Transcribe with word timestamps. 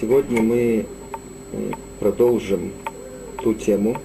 Сегодня 0.00 0.42
мы 0.42 0.86
э, 1.52 1.70
продолжим 2.00 2.72
ту 3.40 3.54
тему, 3.54 3.96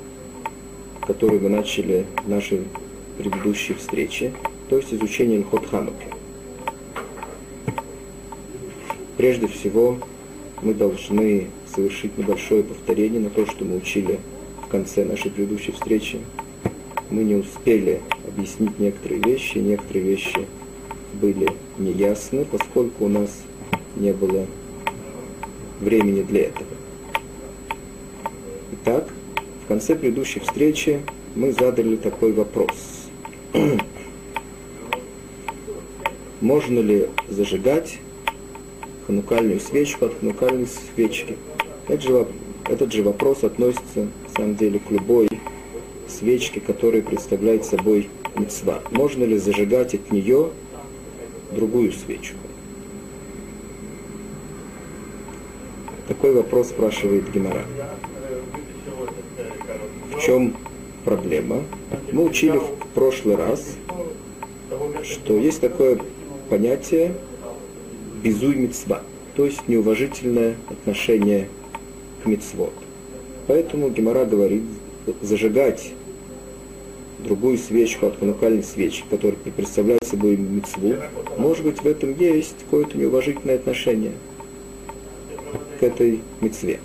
которую 1.01 1.41
мы 1.41 1.49
начали 1.49 2.05
в 2.23 2.29
нашей 2.29 2.61
предыдущей 3.17 3.73
встрече, 3.73 4.31
то 4.69 4.77
есть 4.77 4.93
изучение 4.93 5.39
Илхот 5.39 5.65
Хануки. 5.65 6.05
Прежде 9.17 9.47
всего, 9.47 9.97
мы 10.61 10.75
должны 10.75 11.47
совершить 11.73 12.15
небольшое 12.19 12.63
повторение 12.63 13.19
на 13.19 13.31
то, 13.31 13.47
что 13.47 13.65
мы 13.65 13.77
учили 13.77 14.19
в 14.63 14.67
конце 14.67 15.05
нашей 15.05 15.31
предыдущей 15.31 15.71
встречи. 15.71 16.19
Мы 17.09 17.23
не 17.23 17.33
успели 17.33 17.99
объяснить 18.27 18.77
некоторые 18.77 19.23
вещи, 19.23 19.57
некоторые 19.57 20.05
вещи 20.05 20.45
были 21.13 21.49
неясны, 21.79 22.45
поскольку 22.45 23.05
у 23.05 23.09
нас 23.09 23.41
не 23.95 24.13
было 24.13 24.45
времени 25.79 26.21
для 26.21 26.43
этого. 26.43 26.69
Итак, 28.73 29.09
в 29.63 29.67
конце 29.67 29.95
предыдущей 29.95 30.39
встречи 30.39 31.01
мы 31.35 31.51
задали 31.51 31.95
такой 31.95 32.33
вопрос. 32.33 33.07
Можно 36.41 36.79
ли 36.79 37.07
зажигать 37.27 37.99
ханукальную 39.05 39.59
свечку 39.59 40.05
от 40.05 40.19
ханукальной 40.19 40.67
свечки? 40.67 41.37
Этот 41.87 42.03
же, 42.03 42.27
этот 42.65 42.93
же 42.93 43.03
вопрос 43.03 43.43
относится, 43.43 43.99
на 43.99 44.29
самом 44.35 44.55
деле, 44.55 44.79
к 44.79 44.89
любой 44.91 45.27
свечке, 46.07 46.59
которая 46.59 47.01
представляет 47.01 47.65
собой 47.65 48.09
мецва. 48.35 48.81
Можно 48.91 49.23
ли 49.23 49.37
зажигать 49.37 49.93
от 49.93 50.11
нее 50.11 50.49
другую 51.51 51.91
свечку? 51.91 52.48
Такой 56.09 56.33
вопрос 56.33 56.69
спрашивает 56.69 57.31
Гемора. 57.31 57.61
В 60.11 60.19
чем 60.19 60.55
проблема? 61.05 61.61
Мы 62.11 62.23
учили 62.23 62.57
в 62.57 62.71
прошлый 62.95 63.35
раз, 63.35 63.77
что 65.03 65.37
есть 65.37 65.61
такое 65.61 65.99
понятие 66.49 67.13
безуй 68.23 68.55
мецва, 68.55 69.03
то 69.35 69.45
есть 69.45 69.67
неуважительное 69.67 70.55
отношение 70.67 71.47
к 72.23 72.25
мецвод. 72.25 72.73
Поэтому 73.45 73.91
Гемора 73.91 74.25
говорит, 74.25 74.63
зажигать 75.21 75.93
другую 77.19 77.59
свечку 77.59 78.07
от 78.07 78.17
ханукальной 78.17 78.63
свечки, 78.63 79.05
которая 79.11 79.37
представляет 79.55 80.03
собой 80.03 80.37
мецву, 80.37 80.95
может 81.37 81.63
быть 81.63 81.83
в 81.83 81.85
этом 81.85 82.17
есть 82.17 82.55
какое-то 82.63 82.97
неуважительное 82.97 83.57
отношение– 83.57 84.13
к 85.79 85.83
этой 85.83 86.21
мецве. 86.41 86.79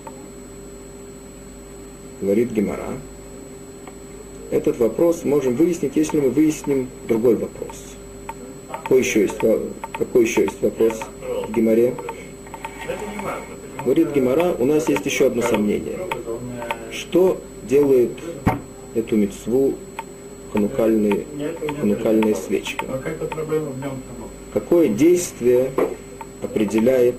Говорит 2.21 2.53
Гемора. 2.53 2.99
Этот 4.51 4.79
вопрос 4.79 5.25
можем 5.25 5.57
выяснить, 5.57 5.97
если 5.97 6.21
мы 6.21 6.31
выясним 6.31 6.89
другой 7.09 7.35
вопрос. 7.35 7.97
Какой 8.71 9.01
еще 9.01 9.23
есть, 9.23 9.39
какой 9.99 10.23
еще 10.23 10.43
есть 10.43 10.63
вопрос 10.63 11.01
в 11.49 11.53
Геморе? 11.53 11.95
Говорит 13.85 14.13
Гемора, 14.13 14.55
у 14.59 14.65
нас 14.65 14.89
есть 14.89 15.05
еще 15.07 15.27
одно 15.27 15.43
сомнение. 15.43 15.99
Что 16.93 17.41
делает 17.69 18.13
эту 18.95 19.17
мецву 19.17 19.75
ханукальные, 20.53 21.27
ханукальная 21.81 22.35
свечка? 22.35 22.87
Какое 24.53 24.89
действие 24.89 25.73
определяет 26.43 27.17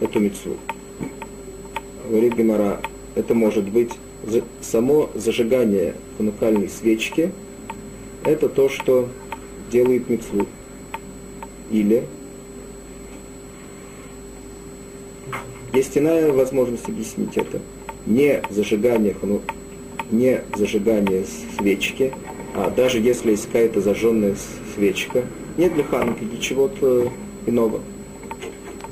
эту 0.00 0.18
мецву? 0.18 0.56
Говорит 2.12 2.34
Гемора, 2.34 2.78
это 3.14 3.32
может 3.32 3.66
быть 3.70 3.92
само 4.60 5.08
зажигание 5.14 5.94
ханукальной 6.18 6.68
свечки, 6.68 7.32
это 8.22 8.50
то, 8.50 8.68
что 8.68 9.08
делает 9.70 10.10
мецву. 10.10 10.46
Или 11.70 12.04
есть 15.72 15.96
иная 15.96 16.30
возможность 16.30 16.86
объяснить 16.86 17.38
это. 17.38 17.62
Не 18.04 18.42
зажигание, 18.50 19.14
хану, 19.18 19.40
не 20.10 20.42
зажигание 20.54 21.24
свечки, 21.56 22.12
а 22.54 22.68
даже 22.68 22.98
если 22.98 23.30
есть 23.30 23.46
какая-то 23.46 23.80
зажженная 23.80 24.36
свечка, 24.74 25.24
не 25.56 25.70
для 25.70 25.84
хануки, 25.84 26.24
для 26.24 26.38
чего-то 26.38 27.10
иного. 27.46 27.80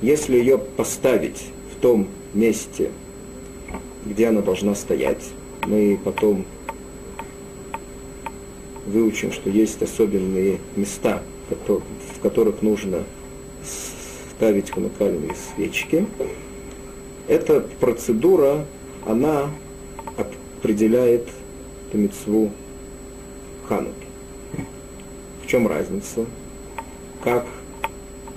Если 0.00 0.38
ее 0.38 0.56
поставить 0.56 1.44
в 1.76 1.82
том 1.82 2.08
месте, 2.32 2.88
где 4.04 4.28
она 4.28 4.40
должна 4.40 4.74
стоять. 4.74 5.30
Мы 5.66 5.98
потом 6.02 6.44
выучим, 8.86 9.32
что 9.32 9.50
есть 9.50 9.82
особенные 9.82 10.58
места, 10.76 11.22
в 11.66 12.20
которых 12.22 12.62
нужно 12.62 13.04
ставить 14.36 14.70
ханукальные 14.70 15.34
свечки. 15.34 16.06
Эта 17.28 17.60
процедура, 17.78 18.64
она 19.06 19.50
определяет 20.16 21.28
мецву 21.92 22.50
Хануки. 23.68 23.94
В 25.44 25.46
чем 25.46 25.68
разница? 25.68 26.24
Как 27.22 27.46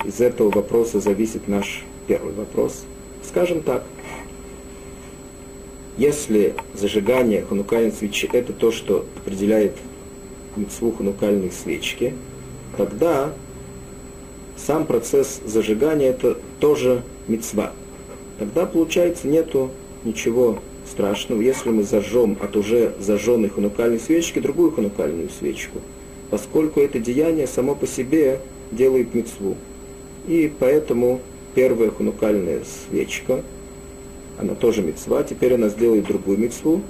из 0.04 0.20
этого 0.20 0.52
вопроса 0.52 1.00
зависит 1.00 1.48
наш 1.48 1.84
первый 2.08 2.34
вопрос? 2.34 2.84
Скажем 3.24 3.62
так, 3.62 3.84
если 5.98 6.56
зажигание 6.74 7.44
ханукальной 7.44 7.92
свечи 7.92 8.30
это 8.32 8.54
то, 8.54 8.72
что 8.72 9.06
определяет 9.18 9.74
митцву 10.56 10.92
ханукальной 10.92 11.52
свечки, 11.52 12.14
тогда 12.78 13.34
сам 14.58 14.86
процесс 14.86 15.42
зажигания 15.46 16.10
это 16.10 16.38
тоже 16.60 17.04
мецва. 17.28 17.74
Тогда, 18.40 18.66
получается, 18.66 19.28
нету 19.28 19.72
ничего 20.04 20.60
страшного, 20.90 21.42
если 21.42 21.70
мы 21.70 21.84
зажжем 21.84 22.38
от 22.42 22.56
уже 22.56 22.94
зажженной 23.00 23.50
ханукальной 23.50 24.00
свечки 24.00 24.40
другую 24.40 24.72
ханукальную 24.72 25.30
свечку, 25.30 25.80
поскольку 26.30 26.82
это 26.82 27.00
деяние 27.00 27.48
само 27.48 27.76
по 27.76 27.88
себе 27.88 28.40
делает 28.72 29.14
мецву. 29.14 29.56
И 30.28 30.52
поэтому 30.60 31.22
первая 31.54 31.92
ханукальная 31.92 32.62
свечка– 32.90 33.44
она 34.38 34.56
тоже 34.56 34.82
мецва, 34.82 35.24
теперь 35.24 35.54
она 35.54 35.70
сделает 35.70 36.06
другую 36.06 36.38
мецву, 36.38 36.82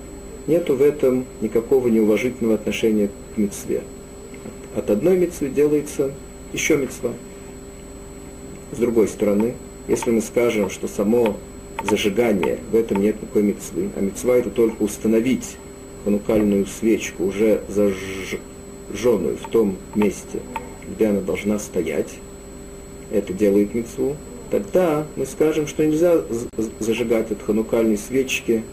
нету 0.48 0.76
в 0.76 0.82
этом 0.82 1.26
никакого 1.42 1.88
неуважительного 1.88 2.56
отношения 2.56 3.10
к 3.36 3.38
мецве. 3.38 3.84
От 4.76 4.90
одной 4.90 5.18
мецвы 5.18 5.50
делается 5.50 6.12
еще 6.52 6.78
мецва. 6.78 7.12
С 8.72 8.78
другой 8.78 9.08
стороны, 9.08 9.54
если 9.88 10.12
мы 10.12 10.22
скажем, 10.22 10.70
что 10.70 10.88
само 10.88 11.38
зажигание, 11.84 12.60
в 12.72 12.76
этом 12.76 13.02
нет 13.02 13.22
никакой 13.22 13.44
мецвы, 13.44 13.90
а 13.96 14.02
мецва 14.02 14.36
это 14.38 14.50
только 14.50 14.82
установить 14.82 15.58
ханукальную 16.04 16.66
свечку, 16.66 17.26
уже 17.26 17.62
зажженную 17.68 19.38
в 19.38 19.50
том 19.50 19.78
месте, 19.96 20.40
где 20.96 21.08
она 21.08 21.22
должна 21.22 21.60
стоять, 21.60 22.14
это 23.12 23.34
делает 23.34 23.74
мецву, 23.74 24.16
тогда 24.54 25.08
мы 25.16 25.26
скажем, 25.26 25.66
что 25.66 25.84
нельзя 25.84 26.22
зажигать 26.80 27.32
от 27.32 27.42
ханукальной 27.42 27.98
свечки 27.98 28.64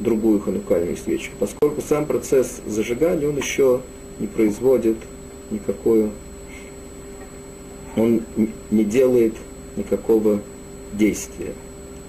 другую 0.00 0.40
ханукальную 0.40 0.96
свечку, 0.96 1.36
поскольку 1.38 1.80
сам 1.80 2.06
процесс 2.06 2.60
зажигания, 2.66 3.28
он 3.28 3.36
еще 3.36 3.82
не 4.18 4.26
производит 4.26 4.96
никакую, 5.52 6.10
он 7.94 8.22
не 8.72 8.82
делает 8.82 9.34
никакого 9.76 10.40
действия, 10.92 11.52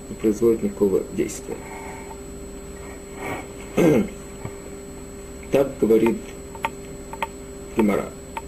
не 0.09 0.16
производит 0.16 0.63
никакого 0.63 1.04
действия. 1.16 1.57
Так 5.51 5.71
говорит 5.80 6.18
Гимара. 7.77 8.06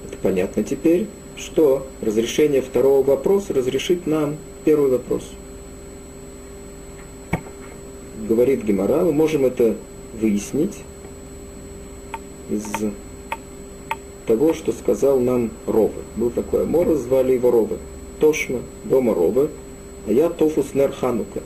Это 0.08 0.18
понятно 0.24 0.64
теперь, 0.64 1.06
что 1.38 1.86
разрешение 2.02 2.64
второго 2.64 3.04
вопроса 3.06 3.54
разрешит 3.54 4.08
нам 4.08 4.38
первый 4.66 4.90
вопрос. 4.90 5.24
Говорит 8.28 8.64
Гемора, 8.64 9.04
мы 9.06 9.14
можем 9.14 9.46
это 9.46 9.76
выяснить 10.20 10.76
из 12.50 12.66
того, 14.26 14.54
что 14.54 14.72
сказал 14.72 15.20
нам 15.20 15.52
Ровы. 15.68 16.02
Был 16.16 16.32
такой 16.32 16.64
Амор, 16.64 16.96
звали 16.96 17.34
его 17.34 17.52
Ровы. 17.52 17.78
Тошма, 18.20 18.62
дома 18.86 19.14
Ровы, 19.14 19.50
а 20.08 20.12
я 20.12 20.30
Тофус 20.30 20.74
Нер 20.74 20.92
Ханука. 20.92 21.42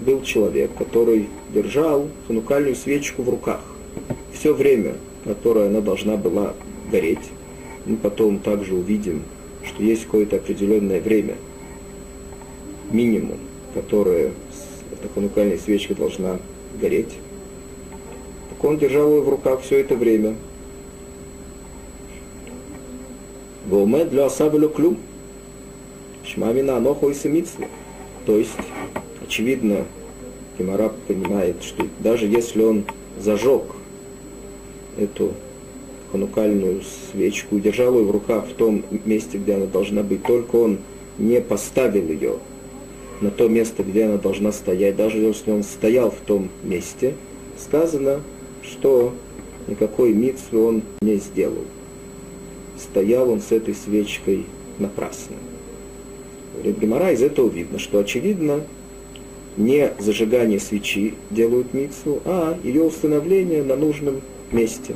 Был 0.00 0.22
человек, 0.22 0.70
который 0.76 1.28
держал 1.52 2.08
ханукальную 2.26 2.76
свечку 2.76 3.22
в 3.22 3.30
руках. 3.30 3.60
Все 4.32 4.52
время, 4.52 4.94
которое 5.24 5.68
она 5.68 5.80
должна 5.80 6.16
была 6.16 6.54
гореть, 6.92 7.30
мы 7.86 7.96
потом 7.96 8.38
также 8.38 8.74
увидим, 8.74 9.22
что 9.64 9.82
есть 9.82 10.04
какое-то 10.04 10.36
определенное 10.36 11.00
время, 11.00 11.36
минимум, 12.90 13.38
которое 13.74 14.32
эта 14.92 15.08
ханукальная 15.14 15.58
свечка 15.58 15.94
должна 15.94 16.38
гореть. 16.80 17.14
Так 18.50 18.64
он 18.64 18.78
держал 18.78 19.10
ее 19.10 19.20
в 19.20 19.28
руках 19.28 19.60
все 19.62 19.80
это 19.80 19.94
время. 19.94 20.34
Вомед 23.66 24.10
для 24.10 24.26
осабелю 24.26 24.68
клюм. 24.70 24.98
Шмамина 26.24 26.76
аноху 26.76 27.10
и 27.10 27.14
То 28.26 28.36
есть, 28.36 28.50
очевидно, 29.22 29.86
Гемора 30.58 30.92
понимает, 31.06 31.62
что 31.62 31.84
даже 32.00 32.26
если 32.26 32.62
он 32.62 32.84
зажег 33.18 33.62
эту 34.98 35.32
ханукальную 36.12 36.82
свечку 37.12 37.56
и 37.56 37.60
держал 37.60 37.94
ее 37.94 38.04
в 38.04 38.10
руках 38.10 38.46
в 38.46 38.54
том 38.54 38.84
месте, 39.04 39.38
где 39.38 39.54
она 39.54 39.66
должна 39.66 40.02
быть, 40.02 40.22
только 40.22 40.56
он 40.56 40.78
не 41.18 41.40
поставил 41.40 42.08
ее 42.08 42.38
на 43.20 43.30
то 43.30 43.48
место, 43.48 43.82
где 43.82 44.04
она 44.04 44.16
должна 44.16 44.52
стоять, 44.52 44.96
даже 44.96 45.18
если 45.18 45.50
он 45.50 45.62
стоял 45.62 46.10
в 46.10 46.20
том 46.26 46.48
месте, 46.62 47.14
сказано, 47.58 48.20
что 48.62 49.14
никакой 49.66 50.12
митцвы 50.12 50.64
он 50.64 50.82
не 51.00 51.16
сделал. 51.16 51.64
Стоял 52.78 53.30
он 53.30 53.40
с 53.40 53.50
этой 53.50 53.74
свечкой 53.74 54.46
напрасно. 54.78 55.36
Говорит 56.54 56.78
Гемора, 56.78 57.12
из 57.12 57.22
этого 57.22 57.48
видно, 57.48 57.78
что 57.78 57.98
очевидно, 57.98 58.62
не 59.56 59.92
зажигание 59.98 60.60
свечи 60.60 61.14
делают 61.30 61.74
митцву, 61.74 62.20
а 62.24 62.56
ее 62.62 62.84
установление 62.84 63.64
на 63.64 63.74
нужном 63.74 64.20
месте. 64.52 64.94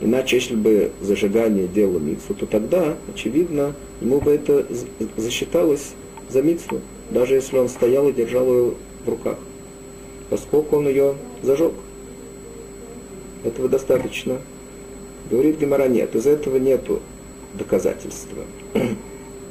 Иначе, 0.00 0.36
если 0.36 0.54
бы 0.54 0.92
зажигание 1.00 1.66
делало 1.68 1.98
митцву, 1.98 2.34
то 2.34 2.46
тогда, 2.46 2.96
очевидно, 3.12 3.74
ему 4.00 4.20
бы 4.20 4.32
это 4.32 4.66
засчиталось 5.16 5.92
за 6.32 6.42
митцву, 6.42 6.80
даже 7.10 7.34
если 7.34 7.58
он 7.58 7.68
стоял 7.68 8.08
и 8.08 8.12
держал 8.12 8.46
ее 8.46 8.74
в 9.04 9.08
руках, 9.08 9.36
поскольку 10.30 10.76
он 10.76 10.88
ее 10.88 11.14
зажег. 11.42 11.72
Этого 13.44 13.68
достаточно. 13.68 14.38
Говорит 15.30 15.58
Гемора, 15.58 15.88
нет, 15.88 16.14
из 16.14 16.26
этого 16.26 16.56
нету 16.56 17.00
доказательства. 17.54 18.44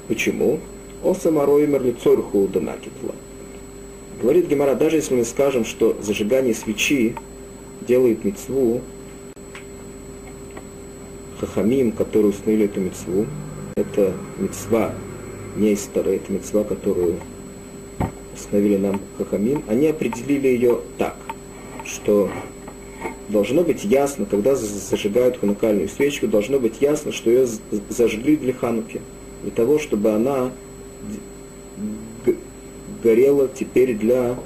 Почему? 0.08 0.60
О 1.04 1.14
самарой 1.14 1.68
мерлицорху 1.68 2.48
данакитла. 2.48 3.14
Говорит 4.22 4.48
Гемора, 4.48 4.76
даже 4.76 4.98
если 4.98 5.16
мы 5.16 5.26
скажем, 5.26 5.66
что 5.66 5.96
зажигание 6.02 6.54
свечи 6.54 7.16
делает 7.88 8.24
мецву, 8.24 8.82
хахамим, 11.40 11.92
которые 11.92 12.30
установили 12.30 12.66
эту 12.66 12.80
мецву, 12.80 13.26
это 13.76 14.14
мецва 14.38 14.94
не 15.56 15.74
из 15.74 15.82
Тары, 15.84 16.16
это 16.16 16.32
мецва, 16.32 16.64
которую 16.64 17.18
установили 18.34 18.78
нам 18.78 19.02
хахамим, 19.18 19.64
они 19.68 19.88
определили 19.88 20.48
ее 20.48 20.80
так, 20.98 21.16
что 21.86 22.30
должно 23.30 23.64
быть 23.64 23.84
ясно, 23.84 24.26
когда 24.26 24.56
зажигают 24.56 25.38
ханукальную 25.38 25.90
свечку, 25.90 26.28
должно 26.28 26.60
быть 26.60 26.82
ясно, 26.82 27.12
что 27.12 27.30
ее 27.30 27.48
зажгли 27.90 28.38
для 28.38 28.54
хануки, 28.54 29.02
для 29.44 29.52
того, 29.52 29.80
чтобы 29.80 30.12
она 30.12 30.52
горело 33.04 33.48
теперь 33.48 33.96
для 33.96 34.38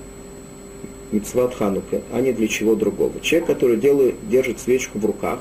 мецват 1.12 1.54
Ханука, 1.56 2.02
а 2.12 2.22
не 2.22 2.32
для 2.32 2.48
чего 2.48 2.76
другого. 2.76 3.20
Человек, 3.22 3.48
который 3.48 3.78
делает, 3.78 4.16
держит 4.30 4.60
свечку 4.60 5.00
в 5.00 5.06
руках, 5.06 5.40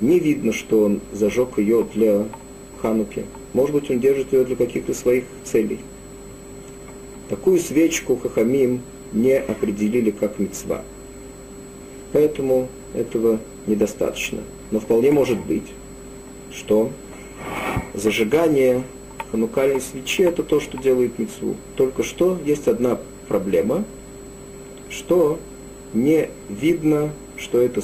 не 0.00 0.18
видно, 0.18 0.52
что 0.52 0.84
он 0.84 1.00
зажег 1.12 1.58
ее 1.58 1.86
для 1.94 2.26
Хануки. 2.80 3.24
Может 3.52 3.74
быть, 3.74 3.90
он 3.90 4.00
держит 4.00 4.32
ее 4.32 4.44
для 4.44 4.56
каких-то 4.56 4.94
своих 4.94 5.24
целей. 5.44 5.80
Такую 7.28 7.58
свечку 7.58 8.16
Хахамим 8.16 8.82
не 9.12 9.38
определили 9.38 10.10
как 10.10 10.38
мецва. 10.38 10.82
Поэтому 12.12 12.68
этого 12.94 13.40
недостаточно. 13.66 14.40
Но 14.70 14.80
вполне 14.80 15.10
может 15.10 15.38
быть, 15.44 15.66
что 16.52 16.90
зажигание 17.94 18.82
ханукальной 19.30 19.80
свечи 19.80 20.22
это 20.22 20.42
то, 20.42 20.60
что 20.60 20.78
делает 20.78 21.18
мецву. 21.18 21.56
Только 21.76 22.02
что 22.02 22.38
есть 22.44 22.68
одна 22.68 22.98
проблема, 23.28 23.84
что 24.90 25.38
не 25.94 26.28
видно, 26.48 27.12
что 27.36 27.60
это 27.60 27.82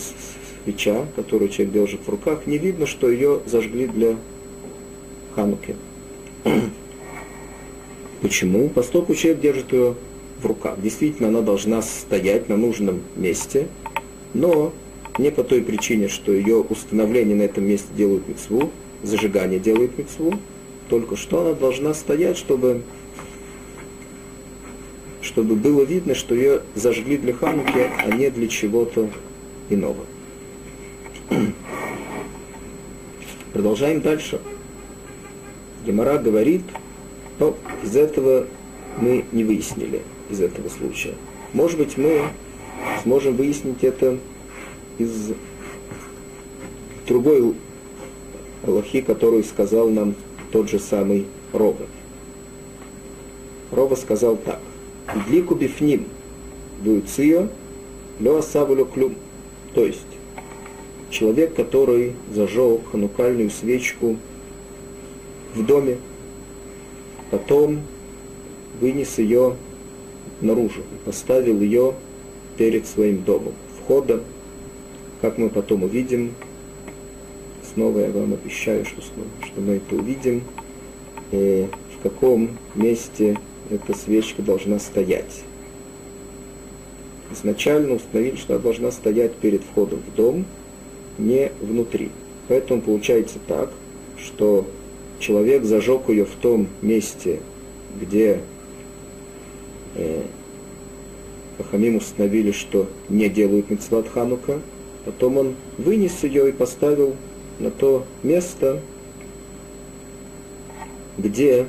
свеча, 0.64 1.06
которую 1.16 1.48
человек 1.48 1.72
держит 1.72 2.00
в 2.06 2.08
руках, 2.08 2.46
не 2.46 2.58
видно, 2.58 2.86
что 2.86 3.10
ее 3.10 3.40
зажгли 3.46 3.86
для 3.86 4.16
хануки. 5.38 5.76
Почему? 8.20 8.68
Поскольку 8.68 9.14
человек 9.14 9.40
держит 9.40 9.72
ее 9.72 9.94
в 10.42 10.46
руках. 10.46 10.80
Действительно, 10.82 11.28
она 11.28 11.42
должна 11.42 11.80
стоять 11.82 12.48
на 12.48 12.56
нужном 12.56 13.02
месте, 13.14 13.68
но 14.34 14.72
не 15.18 15.30
по 15.30 15.44
той 15.44 15.62
причине, 15.62 16.08
что 16.08 16.32
ее 16.32 16.56
установление 16.56 17.36
на 17.36 17.42
этом 17.42 17.64
месте 17.64 17.88
делает 17.96 18.28
мецву, 18.28 18.70
зажигание 19.04 19.60
делает 19.60 19.96
мецву, 19.96 20.34
только 20.88 21.16
что 21.16 21.42
она 21.42 21.54
должна 21.54 21.94
стоять, 21.94 22.36
чтобы, 22.36 22.82
чтобы 25.22 25.54
было 25.54 25.82
видно, 25.82 26.14
что 26.14 26.34
ее 26.34 26.62
зажгли 26.74 27.16
для 27.16 27.32
Хануки, 27.32 27.90
а 28.04 28.10
не 28.10 28.30
для 28.30 28.48
чего-то 28.48 29.08
иного. 29.70 30.04
Продолжаем 33.52 34.00
дальше. 34.00 34.40
Гемора 35.88 36.18
говорит, 36.18 36.60
но 37.38 37.56
из 37.82 37.96
этого 37.96 38.46
мы 38.98 39.24
не 39.32 39.42
выяснили, 39.42 40.02
из 40.28 40.38
этого 40.38 40.68
случая. 40.68 41.14
Может 41.54 41.78
быть, 41.78 41.96
мы 41.96 42.24
сможем 43.02 43.36
выяснить 43.36 43.82
это 43.82 44.18
из 44.98 45.32
другой 47.06 47.54
Аллахи, 48.66 49.00
которую 49.00 49.44
сказал 49.44 49.88
нам 49.88 50.14
тот 50.52 50.68
же 50.68 50.78
самый 50.78 51.26
Рова. 51.54 51.86
Рова 53.70 53.94
сказал 53.94 54.36
так. 54.36 54.60
Идлику 55.14 55.54
бифним 55.54 56.04
дуицио 56.82 57.48
лё 58.20 58.36
асавулю 58.36 58.84
клюм. 58.84 59.14
То 59.72 59.86
есть, 59.86 60.00
человек, 61.08 61.54
который 61.54 62.12
зажег 62.34 62.90
ханукальную 62.90 63.50
свечку 63.50 64.18
в 65.58 65.66
доме, 65.66 65.98
потом 67.30 67.80
вынес 68.80 69.18
ее 69.18 69.56
наружу, 70.40 70.82
поставил 71.04 71.60
ее 71.60 71.94
перед 72.56 72.86
своим 72.86 73.22
домом, 73.24 73.52
входом, 73.82 74.20
как 75.20 75.36
мы 75.36 75.48
потом 75.50 75.82
увидим, 75.82 76.34
снова 77.74 78.00
я 78.00 78.10
вам 78.10 78.34
обещаю, 78.34 78.84
что, 78.84 79.02
снова, 79.02 79.28
что 79.44 79.60
мы 79.60 79.74
это 79.74 79.96
увидим, 79.96 80.42
э, 81.32 81.66
в 81.98 82.02
каком 82.02 82.50
месте 82.74 83.38
эта 83.70 83.96
свечка 83.96 84.42
должна 84.42 84.78
стоять. 84.78 85.42
Изначально 87.32 87.94
установили, 87.94 88.36
что 88.36 88.54
она 88.54 88.62
должна 88.62 88.90
стоять 88.90 89.34
перед 89.34 89.62
входом 89.62 90.00
в 90.00 90.16
дом, 90.16 90.44
не 91.18 91.50
внутри. 91.60 92.10
Поэтому 92.46 92.80
получается 92.80 93.38
так, 93.46 93.70
что 94.16 94.66
человек 95.18 95.64
зажег 95.64 96.08
ее 96.08 96.24
в 96.24 96.34
том 96.40 96.68
месте, 96.82 97.40
где 98.00 98.40
э, 99.94 100.22
Хахамим 101.56 101.96
установили, 101.96 102.52
что 102.52 102.86
не 103.08 103.28
делают 103.28 103.70
митцват 103.70 104.08
Ханука, 104.08 104.60
потом 105.04 105.36
он 105.38 105.54
вынес 105.76 106.22
ее 106.22 106.48
и 106.48 106.52
поставил 106.52 107.16
на 107.58 107.70
то 107.70 108.06
место, 108.22 108.80
где 111.16 111.66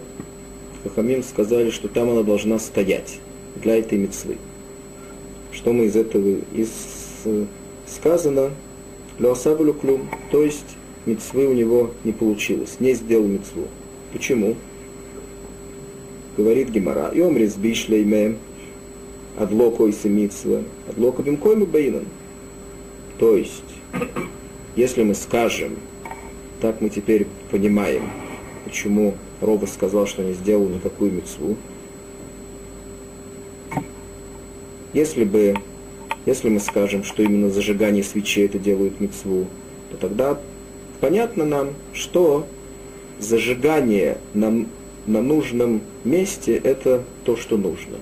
Хахамим 0.83 1.23
сказали, 1.23 1.71
что 1.71 1.87
там 1.87 2.09
она 2.09 2.23
должна 2.23 2.59
стоять 2.59 3.19
для 3.55 3.77
этой 3.77 3.97
мецвы. 3.97 4.37
Что 5.51 5.73
мы 5.73 5.85
из 5.85 5.95
этого 5.95 6.37
из 6.53 6.69
сказано 7.87 8.51
Леосабулю 9.17 9.73
клюм, 9.73 10.09
то 10.31 10.43
есть 10.43 10.77
мецвы 11.05 11.47
у 11.47 11.53
него 11.53 11.91
не 12.03 12.11
получилось, 12.11 12.77
не 12.79 12.93
сделал 12.93 13.27
мецву. 13.27 13.67
Почему? 14.11 14.55
Говорит 16.37 16.69
Гемара, 16.69 17.09
и 17.09 17.21
омрис 17.21 17.55
бишлейме, 17.55 18.37
адлоко 19.37 19.85
и 19.85 20.07
митцва, 20.07 20.63
адлоко 20.87 21.23
бимкойму 21.23 21.65
бейнан. 21.65 22.05
То 23.17 23.35
есть, 23.35 23.63
если 24.75 25.03
мы 25.03 25.15
скажем, 25.15 25.77
так 26.61 26.81
мы 26.81 26.89
теперь 26.89 27.27
понимаем, 27.51 28.09
почему 28.65 29.15
Роба 29.41 29.65
сказал, 29.65 30.07
что 30.07 30.23
не 30.23 30.33
сделал 30.33 30.67
никакую 30.67 31.11
мецву. 31.11 31.55
Если 34.93 35.23
бы, 35.23 35.55
если 36.25 36.49
мы 36.49 36.59
скажем, 36.59 37.03
что 37.03 37.23
именно 37.23 37.49
зажигание 37.49 38.03
свечей 38.03 38.45
это 38.45 38.59
делает 38.59 38.99
мецву, 38.99 39.47
то 39.91 39.97
тогда 39.97 40.39
понятно 40.99 41.45
нам, 41.45 41.73
что 41.93 42.45
зажигание 43.19 44.17
на, 44.33 44.65
на 45.05 45.21
нужном 45.21 45.81
месте 46.03 46.55
это 46.55 47.03
то, 47.25 47.35
что 47.35 47.57
нужно. 47.57 47.97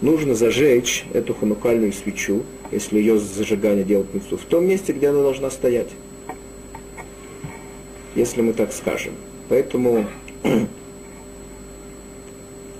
нужно 0.00 0.34
зажечь 0.34 1.04
эту 1.12 1.34
ханукальную 1.34 1.92
свечу, 1.92 2.42
если 2.70 2.98
ее 2.98 3.18
зажигание 3.18 3.84
делает 3.84 4.12
митцву, 4.12 4.36
в 4.36 4.44
том 4.44 4.66
месте, 4.66 4.92
где 4.92 5.08
она 5.08 5.22
должна 5.22 5.50
стоять. 5.50 5.88
Если 8.14 8.40
мы 8.42 8.52
так 8.52 8.72
скажем. 8.72 9.12
Поэтому, 9.48 10.06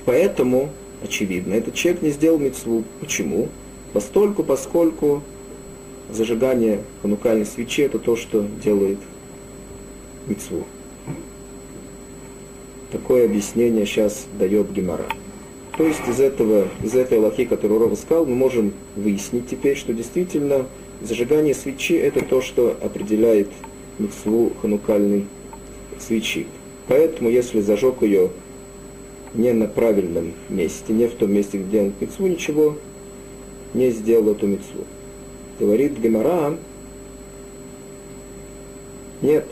поэтому 0.05 0.71
очевидно, 1.03 1.55
этот 1.55 1.75
человек 1.75 2.03
не 2.03 2.11
сделал 2.11 2.39
митцву. 2.39 2.85
Почему? 3.01 3.49
Постольку, 3.93 4.43
поскольку 4.43 5.23
зажигание 6.11 6.83
ханукальной 7.03 7.47
свечи 7.47 7.83
это 7.83 7.99
то, 7.99 8.17
что 8.17 8.47
делает 8.63 8.99
митцву. 10.27 10.65
Такое 12.91 13.25
объяснение 13.25 13.85
сейчас 13.87 14.27
дает 14.39 14.73
Гемора. 14.73 15.07
То 15.77 15.85
есть 15.85 16.01
из, 16.09 16.21
этого, 16.21 16.69
из 16.83 16.95
этой 16.95 17.19
лохи, 17.19 17.45
которую 17.45 17.81
Рова 17.81 17.95
сказал, 17.97 18.25
мы 18.25 18.35
можем 18.35 18.73
выяснить 18.95 19.49
теперь, 19.49 19.77
что 19.77 19.93
действительно 19.93 20.67
зажигание 21.03 21.55
свечи 21.55 21.93
это 21.95 22.25
то, 22.25 22.41
что 22.41 22.77
определяет 22.81 23.49
митцву 23.99 24.53
ханукальной 24.63 25.27
свечи. 25.99 26.47
Поэтому, 26.89 27.29
если 27.29 27.61
зажег 27.61 28.03
ее 28.03 28.31
не 29.35 29.53
на 29.53 29.67
правильном 29.67 30.33
месте, 30.49 30.93
не 30.93 31.09
в 31.09 31.15
том 31.15 31.33
месте, 31.33 31.59
где 31.59 31.83
он 31.83 31.93
митцву, 32.01 32.27
ничего 32.27 32.77
не 33.75 33.91
сделал 33.91 34.31
эту 34.31 34.47
митцву. 34.47 34.85
Говорит 35.59 35.99
Гемара, 35.99 36.57
нет. 39.23 39.47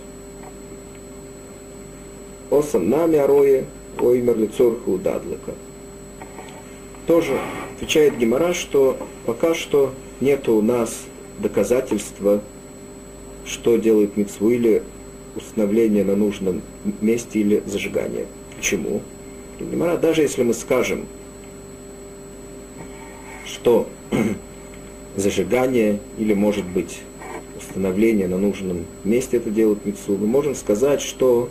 Осам 2.50 2.90
нами 2.90 3.16
арое, 3.16 3.64
оймер 3.99 4.37
лицорху 4.37 4.92
удадлака 4.92 5.54
тоже 7.06 7.38
отвечает 7.76 8.18
Гемора, 8.18 8.54
что 8.54 8.96
пока 9.26 9.54
что 9.54 9.92
нет 10.20 10.49
у 10.49 10.62
нас 10.62 11.02
доказательства, 11.38 12.40
что 13.44 13.76
делает 13.76 14.16
митцву 14.16 14.50
или 14.50 14.82
установление 15.37 16.04
на 16.04 16.16
нужном 16.16 16.62
месте 17.00 17.40
или 17.40 17.62
зажигание. 17.66 18.26
Почему? 18.56 19.02
Гемора, 19.58 19.96
даже 19.96 20.23
если 20.23 20.42
мы 20.42 20.54
скажем, 20.54 21.06
что 23.44 23.88
зажигание 25.16 26.00
или, 26.18 26.35
может 26.35 26.64
быть, 26.64 27.00
установление 27.56 28.28
на 28.28 28.38
нужном 28.38 28.85
месте 29.04 29.37
это 29.37 29.50
делает 29.50 29.85
митцву, 29.87 30.16
мы 30.16 30.26
можем 30.26 30.54
сказать, 30.54 31.00
что 31.00 31.49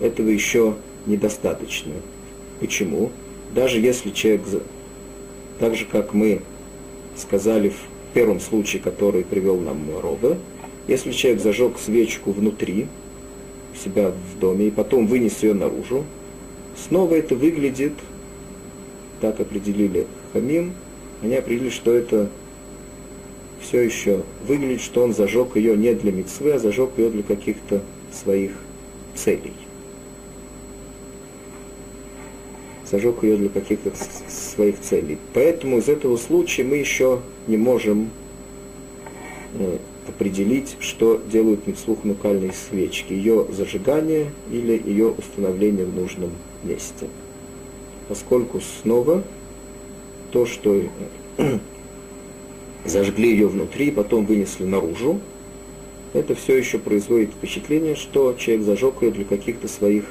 этого 0.00 0.28
еще 0.28 0.74
недостаточно. 1.06 1.94
Почему? 2.60 3.10
Даже 3.54 3.80
если 3.80 4.10
человек 4.10 4.42
так 5.58 5.74
же, 5.74 5.86
как 5.86 6.14
мы 6.14 6.42
сказали 7.16 7.70
в 7.70 8.14
первом 8.14 8.40
случае, 8.40 8.82
который 8.82 9.24
привел 9.24 9.58
нам 9.58 9.78
Робе, 10.00 10.36
если 10.86 11.12
человек 11.12 11.42
зажег 11.42 11.78
свечку 11.78 12.32
внутри 12.32 12.86
у 13.74 13.76
себя 13.76 14.10
в 14.10 14.38
доме 14.38 14.68
и 14.68 14.70
потом 14.70 15.06
вынес 15.06 15.42
ее 15.42 15.54
наружу, 15.54 16.04
снова 16.88 17.14
это 17.14 17.34
выглядит, 17.34 17.92
так 19.20 19.40
определили 19.40 20.06
Хамим, 20.32 20.74
они 21.22 21.34
определили, 21.34 21.70
что 21.70 21.92
это 21.92 22.30
все 23.60 23.80
еще 23.80 24.22
выглядит, 24.46 24.80
что 24.80 25.02
он 25.02 25.14
зажег 25.14 25.56
ее 25.56 25.76
не 25.76 25.94
для 25.94 26.12
мецвы, 26.12 26.52
а 26.52 26.58
зажег 26.58 26.90
ее 26.96 27.10
для 27.10 27.22
каких-то 27.22 27.82
своих 28.12 28.52
целей. 29.14 29.52
зажег 32.90 33.22
ее 33.22 33.36
для 33.36 33.48
каких-то 33.48 33.92
своих 34.28 34.80
целей. 34.80 35.18
Поэтому 35.34 35.78
из 35.78 35.88
этого 35.88 36.16
случая 36.16 36.64
мы 36.64 36.76
еще 36.76 37.20
не 37.46 37.56
можем 37.56 38.10
э, 39.54 39.78
определить, 40.06 40.76
что 40.80 41.20
делают 41.30 41.66
митцвух 41.66 42.04
нукальные 42.04 42.52
свечки, 42.52 43.12
ее 43.12 43.46
зажигание 43.50 44.32
или 44.50 44.80
ее 44.84 45.08
установление 45.08 45.84
в 45.84 45.94
нужном 45.94 46.30
месте. 46.64 47.08
Поскольку 48.08 48.60
снова 48.82 49.22
то, 50.32 50.46
что 50.46 50.74
э, 51.36 51.58
зажгли 52.84 53.30
ее 53.30 53.48
внутри, 53.48 53.90
потом 53.90 54.24
вынесли 54.26 54.64
наружу, 54.64 55.20
это 56.14 56.34
все 56.34 56.56
еще 56.56 56.78
производит 56.78 57.30
впечатление, 57.30 57.94
что 57.94 58.34
человек 58.34 58.64
зажег 58.64 59.02
ее 59.02 59.10
для 59.10 59.24
каких-то 59.24 59.68
своих 59.68 60.04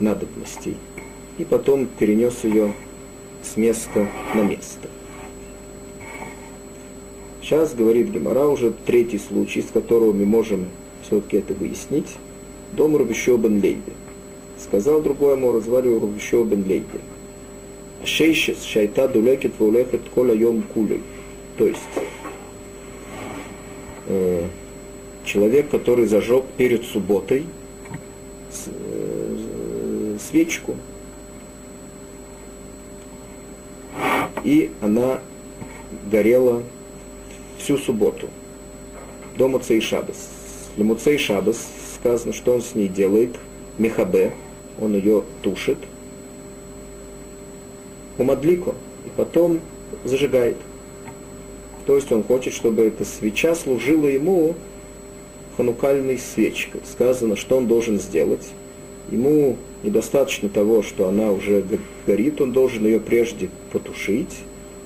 надобностей 0.00 0.76
и 1.38 1.44
потом 1.44 1.86
перенес 1.86 2.44
ее 2.44 2.72
с 3.42 3.56
места 3.56 4.08
на 4.34 4.42
место. 4.42 4.88
Сейчас 7.42 7.74
говорит 7.74 8.08
Гемора 8.08 8.46
уже 8.46 8.72
третий 8.86 9.18
случай, 9.18 9.60
с 9.60 9.66
которого 9.66 10.12
мы 10.12 10.24
можем 10.24 10.66
все-таки 11.02 11.36
это 11.36 11.52
выяснить. 11.52 12.16
Дом 12.72 12.96
Рубищо 12.96 13.36
бен 13.36 13.60
Лейби. 13.60 13.92
Сказал 14.58 15.02
другой 15.02 15.36
ему, 15.36 15.60
звали 15.60 15.88
Рубищо 15.88 16.42
бен 16.44 16.64
Лейби. 16.66 17.00
Шейшес 18.02 18.62
шайта 18.62 19.08
дулекет 19.08 19.52
вулехет 19.58 20.00
коля 20.14 20.34
йом 20.34 20.62
кулей. 20.62 21.02
То 21.56 21.66
есть, 21.66 21.80
э, 24.08 24.48
человек, 25.24 25.70
который 25.70 26.06
зажег 26.06 26.44
перед 26.56 26.84
субботой 26.84 27.46
с, 28.50 28.68
э, 28.68 30.16
свечку, 30.28 30.76
и 34.42 34.72
она 34.80 35.20
горела 36.10 36.62
всю 37.58 37.78
субботу 37.78 38.28
до 39.36 39.48
Муцей 39.48 39.80
Шабас. 39.80 40.28
Для 40.76 40.84
Муцей 40.84 41.18
Шабас 41.18 41.66
сказано, 41.96 42.32
что 42.32 42.54
он 42.54 42.62
с 42.62 42.74
ней 42.74 42.88
делает, 42.88 43.36
мехабе, 43.78 44.32
он 44.80 44.94
ее 44.94 45.24
тушит, 45.42 45.78
умадлико, 48.18 48.74
и 49.06 49.10
потом 49.16 49.60
зажигает. 50.04 50.56
То 51.86 51.96
есть 51.96 52.10
он 52.12 52.22
хочет, 52.22 52.54
чтобы 52.54 52.82
эта 52.82 53.04
свеча 53.04 53.54
служила 53.54 54.06
ему 54.06 54.54
ханукальной 55.56 56.18
свечкой. 56.18 56.80
Сказано, 56.90 57.36
что 57.36 57.56
он 57.56 57.66
должен 57.66 58.00
сделать. 58.00 58.48
Ему 59.10 59.56
недостаточно 59.82 60.48
того, 60.48 60.82
что 60.82 61.08
она 61.08 61.30
уже 61.30 61.64
горит, 62.06 62.40
он 62.40 62.52
должен 62.52 62.86
ее 62.86 63.00
прежде 63.00 63.50
потушить 63.70 64.34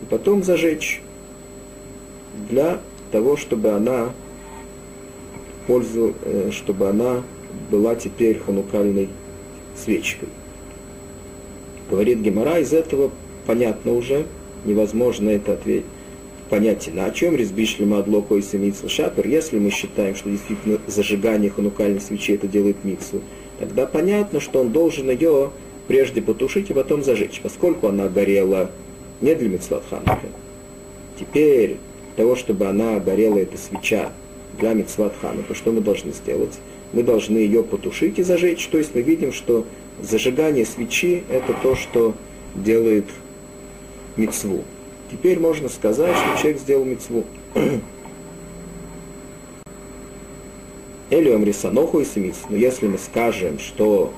и 0.02 0.06
потом 0.10 0.42
зажечь 0.42 1.00
для 2.50 2.80
того, 3.12 3.36
чтобы 3.36 3.70
она 3.70 4.12
пользу, 5.66 6.14
э, 6.24 6.50
чтобы 6.52 6.88
она 6.88 7.22
была 7.70 7.94
теперь 7.94 8.38
ханукальной 8.38 9.08
свечкой. 9.76 10.28
Говорит 11.88 12.18
Гемора, 12.18 12.58
из 12.58 12.72
этого 12.72 13.10
понятно 13.46 13.92
уже, 13.92 14.26
невозможно 14.64 15.30
это 15.30 15.54
ответить, 15.54 15.86
понять 16.48 16.88
иначе. 16.88 17.26
Чем 17.26 17.36
резбишли 17.36 17.84
мадлоко 17.84 18.36
и 18.36 18.42
семицл 18.42 18.88
шапер, 18.88 19.26
если 19.26 19.58
мы 19.58 19.70
считаем, 19.70 20.14
что 20.14 20.30
действительно 20.30 20.78
зажигание 20.86 21.50
ханукальной 21.50 22.00
свечи 22.00 22.32
это 22.32 22.46
делает 22.46 22.84
миксу, 22.84 23.20
тогда 23.58 23.86
понятно, 23.86 24.40
что 24.40 24.60
он 24.60 24.70
должен 24.70 25.10
ее 25.10 25.50
прежде 25.86 26.22
потушить 26.22 26.70
и 26.70 26.74
потом 26.74 27.02
зажечь, 27.02 27.40
поскольку 27.42 27.88
она 27.88 28.08
горела 28.08 28.70
не 29.20 29.34
для 29.34 29.48
Мицлат 29.48 29.82
Хануки. 29.88 30.28
Теперь, 31.18 31.78
того, 32.16 32.36
чтобы 32.36 32.66
она 32.66 33.00
горела, 33.00 33.38
эта 33.38 33.56
свеча, 33.56 34.12
для 34.58 34.74
Мицлат 34.74 35.14
Ханука, 35.20 35.54
что 35.54 35.72
мы 35.72 35.80
должны 35.80 36.12
сделать? 36.12 36.58
Мы 36.92 37.02
должны 37.02 37.38
ее 37.38 37.62
потушить 37.62 38.18
и 38.18 38.22
зажечь. 38.22 38.66
То 38.68 38.78
есть 38.78 38.94
мы 38.94 39.02
видим, 39.02 39.32
что 39.32 39.66
зажигание 40.00 40.64
свечи– 40.64 41.24
это 41.28 41.54
то, 41.62 41.74
что 41.74 42.14
делает 42.54 43.04
мицву. 44.16 44.64
Теперь 45.10 45.38
можно 45.38 45.68
сказать, 45.68 46.16
что 46.16 46.38
человек 46.38 46.60
сделал 46.60 46.84
мицву. 46.84 47.24
Или 51.10 51.30
Амрисаноху 51.30 52.00
и 52.00 52.04
Семиц. 52.04 52.36
Но 52.50 52.56
если 52.56 52.86
мы 52.86 52.98
скажем, 52.98 53.58
что, 53.58 54.12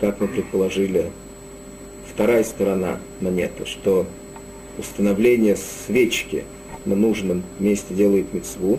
как 0.00 0.20
мы 0.20 0.28
предположили, 0.28 1.10
вторая 2.10 2.42
сторона 2.44 2.98
монеты, 3.20 3.66
что 3.66 4.06
установление 4.78 5.56
свечки 5.56 6.44
на 6.86 6.96
нужном 6.96 7.42
месте 7.58 7.92
делает 7.92 8.32
мецву, 8.32 8.78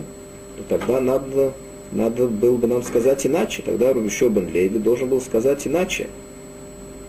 то 0.56 0.78
тогда 0.78 1.00
надо, 1.00 1.52
надо 1.92 2.26
было 2.26 2.56
бы 2.56 2.66
нам 2.66 2.82
сказать 2.82 3.24
иначе. 3.24 3.62
Тогда 3.62 3.92
Рубишо 3.92 4.28
бен 4.28 4.52
Лейви 4.52 4.80
должен 4.80 5.08
был 5.08 5.20
сказать 5.20 5.64
иначе. 5.68 6.08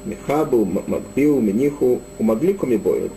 Михабу, 0.06 0.66
Макбиу, 0.66 1.40
Миниху, 1.40 2.02
умогли 2.20 2.54
кумибою. 2.54 3.10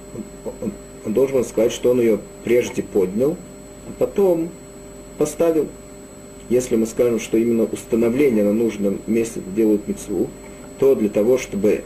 Он, 1.04 1.12
должен 1.12 1.44
сказать, 1.44 1.72
что 1.72 1.90
он 1.90 2.00
ее 2.00 2.18
прежде 2.44 2.82
поднял, 2.82 3.36
а 3.88 3.92
потом 3.98 4.50
поставил. 5.18 5.68
Если 6.50 6.76
мы 6.76 6.86
скажем, 6.86 7.20
что 7.20 7.38
именно 7.38 7.64
установление 7.64 8.44
на 8.44 8.52
нужном 8.52 9.00
месте 9.06 9.40
делают 9.54 9.88
мецву, 9.88 10.28
то 10.78 10.94
для 10.94 11.08
того, 11.08 11.38
чтобы 11.38 11.84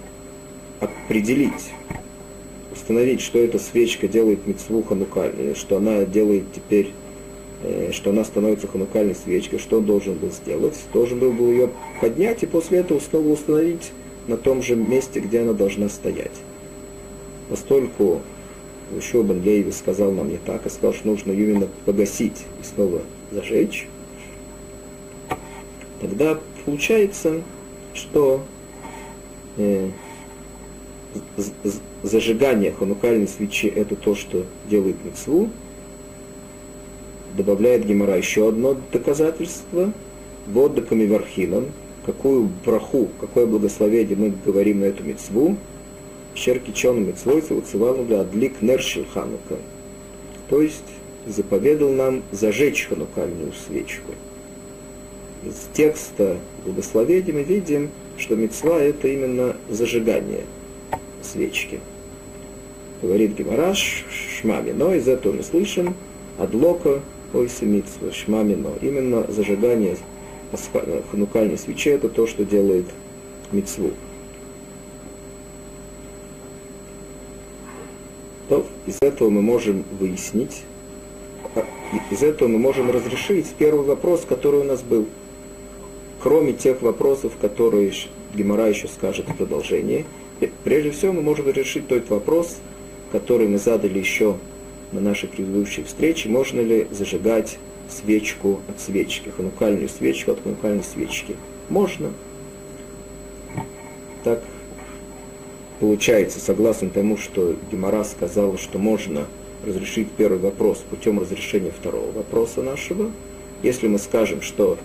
определить 0.81 1.73
установить, 2.73 3.21
что 3.21 3.39
эта 3.39 3.59
свечка 3.59 4.09
делает 4.09 4.47
митцву 4.47 4.83
ханукальной, 4.83 5.55
что 5.55 5.77
она 5.77 6.05
делает 6.05 6.45
теперь, 6.55 6.93
э, 7.63 7.91
что 7.93 8.11
она 8.11 8.25
становится 8.25 8.67
ханукальной 8.67 9.15
свечкой, 9.15 9.59
что 9.59 9.79
он 9.79 9.85
должен 9.85 10.15
был 10.15 10.31
сделать? 10.31 10.79
Должен 10.93 11.19
был, 11.19 11.33
был 11.33 11.51
ее 11.51 11.71
поднять 12.01 12.43
и 12.43 12.47
после 12.47 12.79
этого 12.79 13.01
снова 13.01 13.29
установить 13.29 13.93
на 14.27 14.37
том 14.37 14.63
же 14.63 14.77
месте, 14.77 15.21
где 15.21 15.41
она 15.41 15.53
должна 15.53 15.89
стоять. 15.89 16.33
Поскольку 17.51 18.23
еще 18.97 19.23
Бен 19.23 19.43
Лейви 19.43 19.71
сказал 19.73 20.13
нам 20.13 20.29
не 20.29 20.39
так, 20.39 20.67
а 20.67 20.71
сказал, 20.71 20.95
что 20.95 21.09
нужно 21.09 21.33
именно 21.33 21.69
погасить 21.85 22.45
и 22.61 22.65
снова 22.65 23.03
зажечь, 23.31 23.87
тогда 26.01 26.39
получается, 26.65 27.43
что 27.95 28.43
э, 29.57 29.91
зажигание 32.03 32.73
ханукальной 32.73 33.29
свечи 33.29 33.67
это 33.67 33.97
то, 33.97 34.15
что 34.15 34.45
делает 34.69 34.97
мецву, 35.05 35.51
добавляет 37.37 37.87
Гемора. 37.87 38.17
Еще 38.17 38.49
одно 38.49 38.77
доказательство, 38.93 39.93
воддаками 40.47 41.07
вархином, 41.07 41.67
какую 42.07 42.49
браху, 42.65 43.09
какое 43.21 43.47
благословение 43.47 44.17
мы 44.17 44.33
говорим 44.45 44.81
на 44.81 44.85
эту 44.87 45.05
мецву, 45.05 45.57
Щеркичон 46.35 47.05
мецвойца 47.05 47.55
уцевал 47.55 48.05
для 48.05 48.21
адлик 48.21 48.63
нершил 48.63 49.05
ханука. 49.13 49.57
То 50.49 50.63
есть 50.63 50.85
заповедал 51.27 51.93
нам 51.93 52.23
зажечь 52.33 52.87
ханукальную 52.89 53.53
свечку. 53.53 54.13
Из 55.45 55.69
текста 55.73 56.39
благословения 56.65 57.33
мы 57.33 57.43
видим, 57.43 57.91
что 58.17 58.35
мецва 58.35 58.81
это 58.81 59.09
именно 59.09 59.57
зажигание 59.69 60.45
свечки. 61.23 61.81
Говорит 63.01 63.37
Гемараш, 63.37 64.05
шмамино, 64.41 64.95
из 64.95 65.07
этого 65.07 65.35
мы 65.35 65.43
слышим, 65.43 65.95
адлока 66.39 67.01
ойса 67.33 67.65
митсва, 67.65 68.11
шмамино. 68.13 68.73
Именно 68.81 69.31
зажигание 69.31 69.97
ханукальной 71.11 71.59
свечи 71.59 71.91
это 71.91 72.09
то, 72.09 72.27
что 72.27 72.45
делает 72.45 72.87
мецву. 73.53 73.93
То 78.49 78.67
из 78.87 78.99
этого 79.01 79.29
мы 79.29 79.43
можем 79.43 79.85
выяснить, 79.99 80.63
а, 81.55 81.65
из 82.11 82.23
этого 82.23 82.49
мы 82.49 82.59
можем 82.59 82.91
разрешить 82.91 83.47
первый 83.59 83.85
вопрос, 83.85 84.25
который 84.27 84.61
у 84.61 84.65
нас 84.65 84.83
был. 84.83 85.07
Кроме 86.21 86.53
тех 86.55 86.83
вопросов, 86.83 87.35
которые 87.41 87.93
Гемора 88.35 88.69
еще 88.69 88.89
скажет 88.89 89.29
в 89.29 89.37
продолжении, 89.37 90.07
прежде 90.65 90.91
всего 90.91 91.13
мы 91.13 91.23
можем 91.23 91.51
решить 91.51 91.87
тот 91.89 92.09
вопрос, 92.09 92.57
который 93.13 93.49
мы 93.49 93.59
задали 93.59 93.99
еще 93.99 94.37
на 94.93 95.01
нашей 95.01 95.29
предыдущей 95.29 95.85
встрече, 95.85 96.29
можно 96.29 96.61
ли 96.61 96.87
зажигать 96.91 97.59
свечку 97.89 98.61
от 98.69 98.81
свечки, 98.81 99.29
ханукальную 99.29 99.89
свечку 99.89 100.33
от 100.33 100.43
ханукальной 100.43 100.85
свечки. 100.85 101.37
Можно. 101.69 102.13
Так 104.25 104.43
получается, 105.81 106.41
согласно 106.41 106.91
тому, 106.91 107.17
что 107.17 107.57
Гемора 107.71 108.05
сказал, 108.05 108.59
что 108.59 108.79
можно 108.79 109.27
разрешить 109.65 110.11
первый 110.13 110.39
вопрос 110.39 110.85
путем 110.89 111.21
разрешения 111.21 111.71
второго 111.71 112.11
вопроса 112.13 112.63
нашего, 112.63 113.11
если 113.63 113.89
мы 113.89 113.99
скажем, 113.99 114.43
что 114.43 114.79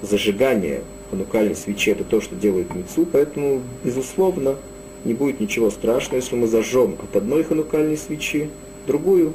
зажигание 0.00 0.82
ханукальной 1.10 1.54
свечи 1.54 1.90
это 1.90 2.04
то, 2.04 2.20
что 2.20 2.34
делает 2.34 2.74
мецу, 2.74 3.06
поэтому, 3.06 3.62
безусловно, 3.84 4.56
не 5.04 5.14
будет 5.14 5.40
ничего 5.40 5.70
страшного, 5.70 6.16
если 6.16 6.36
мы 6.36 6.46
зажжем 6.46 6.96
от 7.02 7.14
одной 7.16 7.44
ханукальной 7.44 7.96
свечи 7.96 8.50
другую 8.86 9.32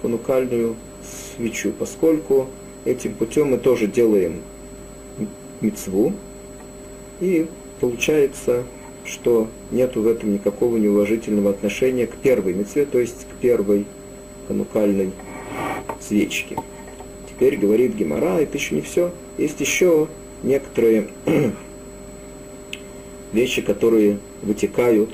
ханукальную 0.00 0.76
свечу, 1.36 1.72
поскольку 1.78 2.48
этим 2.84 3.14
путем 3.14 3.50
мы 3.50 3.58
тоже 3.58 3.86
делаем 3.86 4.40
мецву, 5.60 6.12
и 7.20 7.48
получается 7.80 8.64
что 9.08 9.48
нет 9.70 9.96
в 9.96 10.06
этом 10.06 10.34
никакого 10.34 10.76
неуважительного 10.76 11.50
отношения 11.50 12.06
к 12.06 12.14
первой 12.16 12.52
мецве, 12.52 12.86
то 12.86 12.98
есть 12.98 13.26
к 13.26 13.40
первой 13.40 13.86
ханукальной 14.46 15.12
свечке. 16.00 16.56
Теперь 17.28 17.56
говорит 17.56 17.94
Гемора, 17.94 18.40
это 18.40 18.56
еще 18.56 18.74
не 18.74 18.82
все. 18.82 19.12
Есть 19.36 19.60
еще 19.60 20.08
некоторые 20.42 21.08
вещи, 23.32 23.62
которые 23.62 24.18
вытекают 24.42 25.10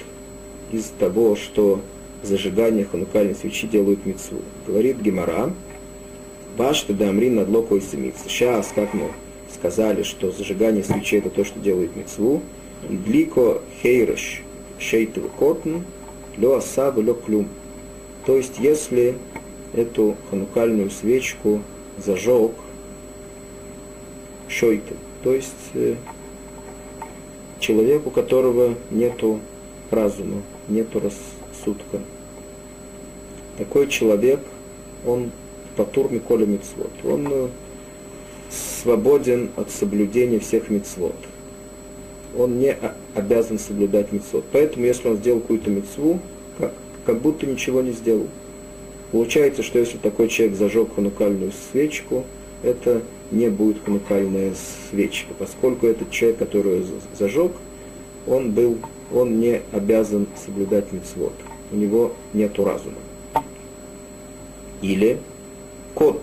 из 0.72 0.90
того, 0.98 1.36
что 1.36 1.80
зажигание 2.22 2.84
ханукальной 2.84 3.34
свечи 3.34 3.66
делают 3.66 4.06
мецву. 4.06 4.40
Говорит 4.66 5.00
Гемора, 5.00 5.52
Башта 6.56 6.94
дамрин 6.94 7.36
над 7.36 7.48
локой 7.48 7.80
Сейчас, 7.80 8.72
как 8.74 8.94
мы 8.94 9.08
сказали, 9.52 10.02
что 10.02 10.30
зажигание 10.30 10.84
свечи 10.84 11.16
это 11.16 11.30
то, 11.30 11.44
что 11.44 11.58
делает 11.58 11.96
мецву, 11.96 12.42
Длико 12.88 13.62
хейреш 13.82 14.42
шейтов 14.78 15.30
котн, 15.38 15.78
лё 16.36 16.56
асаб, 16.56 16.98
лё 16.98 17.14
клюм. 17.14 17.48
То 18.26 18.36
есть, 18.36 18.58
если 18.58 19.16
эту 19.72 20.16
ханукальную 20.30 20.90
свечку 20.90 21.62
зажег 21.96 22.52
шойты, 24.48 24.94
то 25.22 25.32
есть 25.32 25.70
э, 25.74 25.96
человек, 27.58 28.06
у 28.06 28.10
которого 28.10 28.74
нету 28.90 29.40
разума, 29.90 30.42
нету 30.68 31.00
рассудка. 31.00 32.00
Такой 33.56 33.88
человек, 33.88 34.40
он 35.06 35.30
патур 35.76 36.10
Миколя 36.10 36.44
Мицвод. 36.44 36.90
Он 37.04 37.28
э, 37.30 37.48
свободен 38.50 39.50
от 39.56 39.70
соблюдения 39.70 40.38
всех 40.38 40.68
мицвод 40.68 41.14
он 42.36 42.58
не 42.58 42.76
обязан 43.14 43.58
соблюдать 43.58 44.12
мецвод. 44.12 44.44
Поэтому, 44.52 44.84
если 44.84 45.08
он 45.08 45.16
сделал 45.16 45.40
какую-то 45.40 45.70
мецву, 45.70 46.20
как, 46.58 46.72
как 47.06 47.20
будто 47.20 47.46
ничего 47.46 47.82
не 47.82 47.92
сделал. 47.92 48.28
Получается, 49.12 49.62
что 49.62 49.78
если 49.78 49.98
такой 49.98 50.28
человек 50.28 50.56
зажег 50.56 50.94
ханукальную 50.94 51.52
свечку, 51.70 52.24
это 52.62 53.02
не 53.30 53.48
будет 53.48 53.76
ханукальная 53.84 54.52
свечка, 54.90 55.34
поскольку 55.38 55.86
этот 55.86 56.10
человек, 56.10 56.38
который 56.38 56.84
зажег, 57.18 57.52
он 58.26 58.52
был, 58.52 58.78
он 59.12 59.38
не 59.38 59.60
обязан 59.72 60.26
соблюдать 60.44 60.92
мецвод. 60.92 61.32
У 61.70 61.76
него 61.76 62.12
нет 62.32 62.58
разума. 62.58 62.96
Или 64.82 65.18
кот 65.94 66.20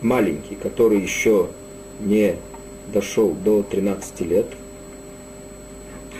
маленький, 0.00 0.54
который 0.54 1.00
еще 1.00 1.48
не 2.00 2.36
дошел 2.92 3.32
до 3.32 3.62
13 3.62 4.20
лет, 4.22 4.46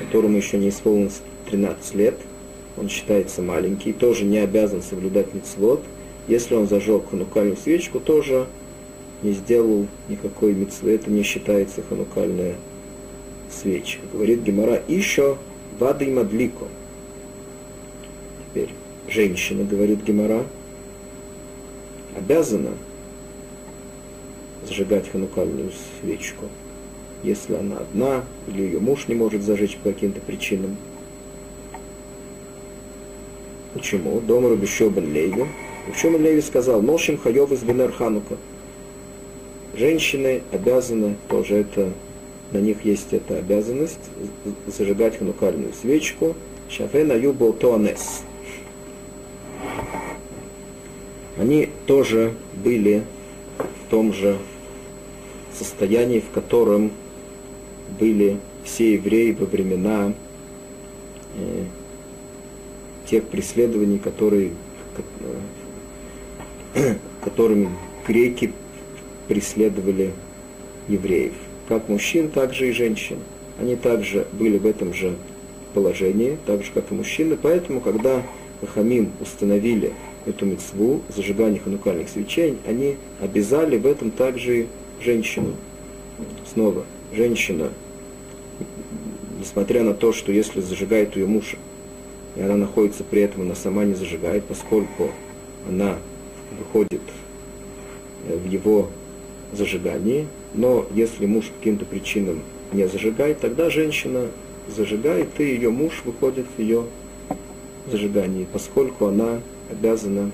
которому 0.00 0.36
еще 0.36 0.58
не 0.58 0.70
исполнилось 0.70 1.20
13 1.50 1.94
лет, 1.94 2.14
он 2.76 2.88
считается 2.88 3.42
маленький, 3.42 3.92
тоже 3.92 4.24
не 4.24 4.38
обязан 4.38 4.82
соблюдать 4.82 5.34
мицвод. 5.34 5.82
Если 6.28 6.54
он 6.54 6.68
зажег 6.68 7.10
ханукальную 7.10 7.56
свечку, 7.56 8.00
тоже 8.00 8.46
не 9.22 9.32
сделал 9.32 9.86
никакой 10.08 10.54
мицвы, 10.54 10.92
это 10.92 11.10
не 11.10 11.22
считается 11.22 11.82
ханукальная 11.82 12.56
свечка. 13.50 14.02
Говорит 14.12 14.42
Гемора, 14.42 14.82
еще 14.88 15.36
вады 15.78 16.06
и 16.06 16.10
мадлико. 16.10 16.66
Теперь 18.48 18.70
женщина, 19.08 19.64
говорит 19.64 20.02
Гемора, 20.02 20.46
обязана 22.16 22.70
зажигать 24.66 25.10
ханукальную 25.10 25.72
свечку 26.00 26.46
если 27.22 27.54
она 27.54 27.78
одна, 27.78 28.24
или 28.46 28.62
ее 28.62 28.80
муж 28.80 29.08
не 29.08 29.14
может 29.14 29.42
зажечь 29.42 29.76
по 29.76 29.90
каким-то 29.90 30.20
причинам. 30.20 30.76
Почему? 33.74 34.20
Дома 34.20 34.48
Рубишобан 34.48 35.12
Лейви. 35.12 35.46
Рубишобан 35.86 36.22
Лейви 36.22 36.40
сказал, 36.40 36.82
Ношим 36.82 37.18
Хайов 37.18 37.52
из 37.52 37.62
Бенер 37.62 37.92
Ханука. 37.92 38.36
Женщины 39.74 40.42
обязаны, 40.50 41.16
тоже 41.28 41.58
это, 41.58 41.92
на 42.50 42.58
них 42.58 42.84
есть 42.84 43.12
эта 43.12 43.38
обязанность, 43.38 44.10
зажигать 44.66 45.18
ханукальную 45.18 45.72
свечку. 45.72 46.34
Шафена 46.68 47.14
Юбо 47.14 47.52
Туанес. 47.52 48.22
Они 51.36 51.68
тоже 51.86 52.34
были 52.62 53.02
в 53.58 53.90
том 53.90 54.12
же 54.12 54.38
состоянии, 55.52 56.20
в 56.20 56.30
котором 56.30 56.92
были 58.00 58.38
все 58.64 58.94
евреи 58.94 59.36
во 59.38 59.46
времена 59.46 60.12
э, 61.36 61.64
тех 63.06 63.24
преследований, 63.24 63.98
которые, 63.98 64.52
э, 66.74 66.94
которыми 67.22 67.68
греки 68.08 68.52
преследовали 69.28 70.12
евреев. 70.88 71.34
Как 71.68 71.88
мужчин, 71.88 72.30
так 72.30 72.54
же 72.54 72.70
и 72.70 72.72
женщин. 72.72 73.18
Они 73.60 73.76
также 73.76 74.26
были 74.32 74.58
в 74.58 74.66
этом 74.66 74.94
же 74.94 75.14
положении, 75.74 76.38
так 76.46 76.64
же, 76.64 76.70
как 76.72 76.90
и 76.90 76.94
мужчины. 76.94 77.36
Поэтому, 77.40 77.80
когда 77.80 78.22
Хахамим 78.60 79.12
установили 79.20 79.92
эту 80.26 80.46
мецву, 80.46 81.02
зажигание 81.14 81.60
ханукальных 81.60 82.08
свечей, 82.08 82.56
они 82.66 82.96
обязали 83.20 83.76
в 83.76 83.86
этом 83.86 84.10
также 84.10 84.66
женщину. 85.00 85.54
Снова, 86.52 86.84
женщина, 87.14 87.70
несмотря 89.40 89.82
на 89.82 89.94
то, 89.94 90.12
что 90.12 90.30
если 90.32 90.60
зажигает 90.60 91.16
ее 91.16 91.26
муж, 91.26 91.56
и 92.36 92.42
она 92.42 92.56
находится 92.56 93.02
при 93.02 93.22
этом, 93.22 93.42
она 93.42 93.54
сама 93.54 93.84
не 93.84 93.94
зажигает, 93.94 94.44
поскольку 94.44 95.10
она 95.68 95.96
выходит 96.58 97.00
э, 98.28 98.36
в 98.36 98.48
его 98.48 98.88
зажигании, 99.52 100.28
но 100.54 100.86
если 100.94 101.26
муж 101.26 101.46
по 101.46 101.54
каким-то 101.58 101.84
причинам 101.86 102.42
не 102.72 102.86
зажигает, 102.86 103.40
тогда 103.40 103.70
женщина 103.70 104.28
зажигает, 104.68 105.28
и 105.40 105.44
ее 105.44 105.70
муж 105.70 106.02
выходит 106.04 106.46
в 106.56 106.60
ее 106.60 106.84
зажигании, 107.90 108.46
поскольку 108.52 109.06
она 109.06 109.40
обязана 109.70 110.30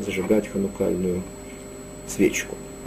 зажигать 0.00 0.48
ханукальную 0.48 1.22
свечку. 2.08 2.56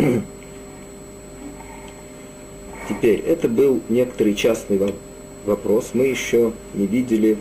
Теперь, 2.89 3.19
это 3.19 3.47
был 3.47 3.81
некоторый 3.87 4.33
частный 4.33 4.77
вопрос. 4.77 5.08
Мы 5.93 6.05
еще 6.05 6.53
не 6.75 6.85
видели 6.85 7.37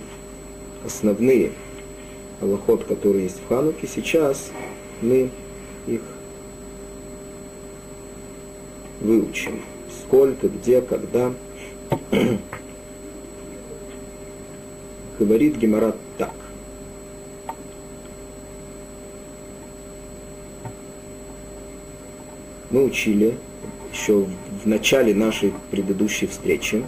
основные 0.84 1.52
аллоход, 2.40 2.84
которые 2.84 3.24
есть 3.24 3.38
в 3.40 3.48
Хануке. 3.48 3.86
Сейчас 3.86 4.50
мы 5.02 5.30
их 5.86 6.00
выучим. 9.00 9.60
Сколько, 10.02 10.48
где, 10.48 10.80
когда. 10.80 11.34
Говорит 15.18 15.56
Геморат 15.56 15.96
так. 16.16 16.32
Мы 22.70 22.84
учили 22.84 23.36
еще 23.92 24.26
в 24.62 24.66
начале 24.66 25.14
нашей 25.14 25.52
предыдущей 25.70 26.26
встречи, 26.26 26.84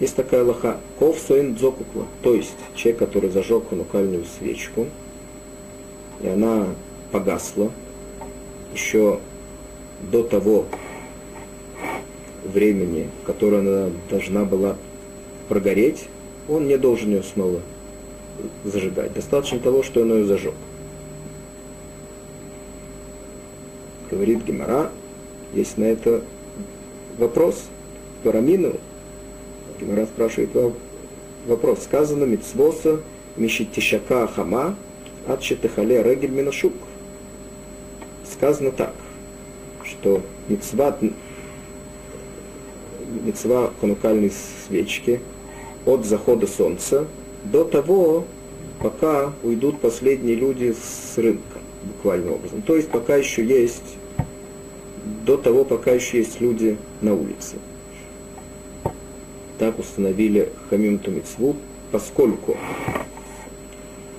есть 0.00 0.16
такая 0.16 0.42
лоха. 0.42 0.80
Ков 0.98 1.18
соин 1.18 1.54
дзокукла. 1.54 2.06
То 2.22 2.34
есть 2.34 2.54
человек, 2.74 2.98
который 2.98 3.30
зажег 3.30 3.68
ханукальную 3.68 4.24
свечку, 4.24 4.86
и 6.22 6.26
она 6.26 6.68
погасла 7.12 7.70
еще 8.72 9.20
до 10.10 10.22
того 10.22 10.64
времени, 12.44 13.08
которое 13.26 13.58
она 13.60 13.90
должна 14.08 14.44
была 14.44 14.76
прогореть, 15.48 16.08
он 16.48 16.66
не 16.66 16.78
должен 16.78 17.10
ее 17.10 17.22
снова 17.22 17.60
зажигать. 18.64 19.12
Достаточно 19.12 19.58
того, 19.58 19.82
что 19.82 20.00
он 20.00 20.12
ее 20.14 20.24
зажег. 20.24 20.54
Говорит 24.10 24.44
Гемора, 24.44 24.90
есть 25.52 25.76
на 25.76 25.84
это 25.84 26.22
вопрос. 27.18 27.64
Парамину, 28.24 28.74
Гемора 29.80 30.06
спрашивает 30.06 30.50
вопрос. 31.46 31.84
Сказано 31.84 32.24
мицвоса 32.24 33.00
мишитишака 33.36 34.26
хама 34.26 34.76
от 35.26 35.40
четыхале 35.40 36.02
регель 36.02 36.30
минашук. 36.30 36.74
Сказано 38.30 38.72
так, 38.72 38.94
что 39.84 40.22
мицва, 40.48 40.96
мицва 43.24 43.72
ханукальной 43.80 44.32
свечки 44.66 45.20
от 45.86 46.04
захода 46.04 46.46
солнца 46.46 47.06
до 47.44 47.64
того, 47.64 48.24
пока 48.80 49.32
уйдут 49.42 49.80
последние 49.80 50.36
люди 50.36 50.74
с 50.74 51.16
рынка, 51.16 51.58
буквальным 51.82 52.34
образом. 52.34 52.62
То 52.62 52.76
есть 52.76 52.90
пока 52.90 53.16
еще 53.16 53.44
есть, 53.44 53.96
до 55.24 55.36
того, 55.36 55.64
пока 55.64 55.92
еще 55.92 56.18
есть 56.18 56.40
люди 56.40 56.76
на 57.00 57.14
улице 57.14 57.56
так 59.60 59.78
установили 59.78 60.48
Хамим 60.70 60.98
Тумицву, 60.98 61.54
поскольку 61.92 62.56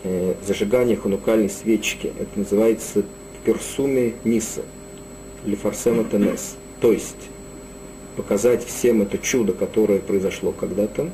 э, 0.04 0.36
зажигание 0.46 0.96
ханукальной 0.96 1.50
свечки, 1.50 2.14
это 2.20 2.38
называется 2.38 3.04
персуми 3.44 4.14
ниса, 4.24 4.62
или 5.44 5.56
фарсема 5.56 6.04
тенес, 6.04 6.58
то 6.80 6.92
есть 6.92 7.30
показать 8.16 8.64
всем 8.64 9.02
это 9.02 9.18
чудо, 9.18 9.54
которое 9.54 9.98
произошло 9.98 10.52
когда-то. 10.52 11.10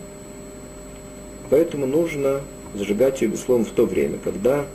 Поэтому 1.49 1.85
нужно 1.85 2.41
зажигать 2.75 3.21
ее, 3.21 3.29
безусловно, 3.29 3.63
в 3.63 3.71
то 3.71 3.85
время, 3.85 4.17
когда 4.21 4.65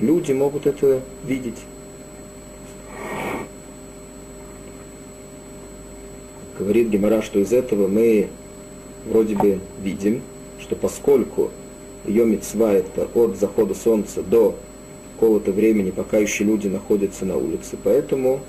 люди 0.00 0.32
могут 0.32 0.66
это 0.66 1.02
видеть. 1.26 1.58
Говорит 6.58 6.88
Гемора, 6.88 7.22
что 7.22 7.38
из 7.38 7.52
этого 7.52 7.86
мы 7.86 8.28
вроде 9.06 9.34
бы 9.36 9.60
видим, 9.82 10.22
что 10.60 10.76
поскольку 10.76 11.50
ее 12.04 12.24
мецва 12.24 12.72
это 12.72 13.08
от 13.14 13.36
захода 13.36 13.74
солнца 13.74 14.22
до 14.22 14.56
какого-то 15.14 15.52
времени, 15.52 15.90
пока 15.90 16.18
еще 16.18 16.44
люди 16.44 16.68
находятся 16.68 17.24
на 17.24 17.36
улице, 17.36 17.76
поэтому 17.82 18.40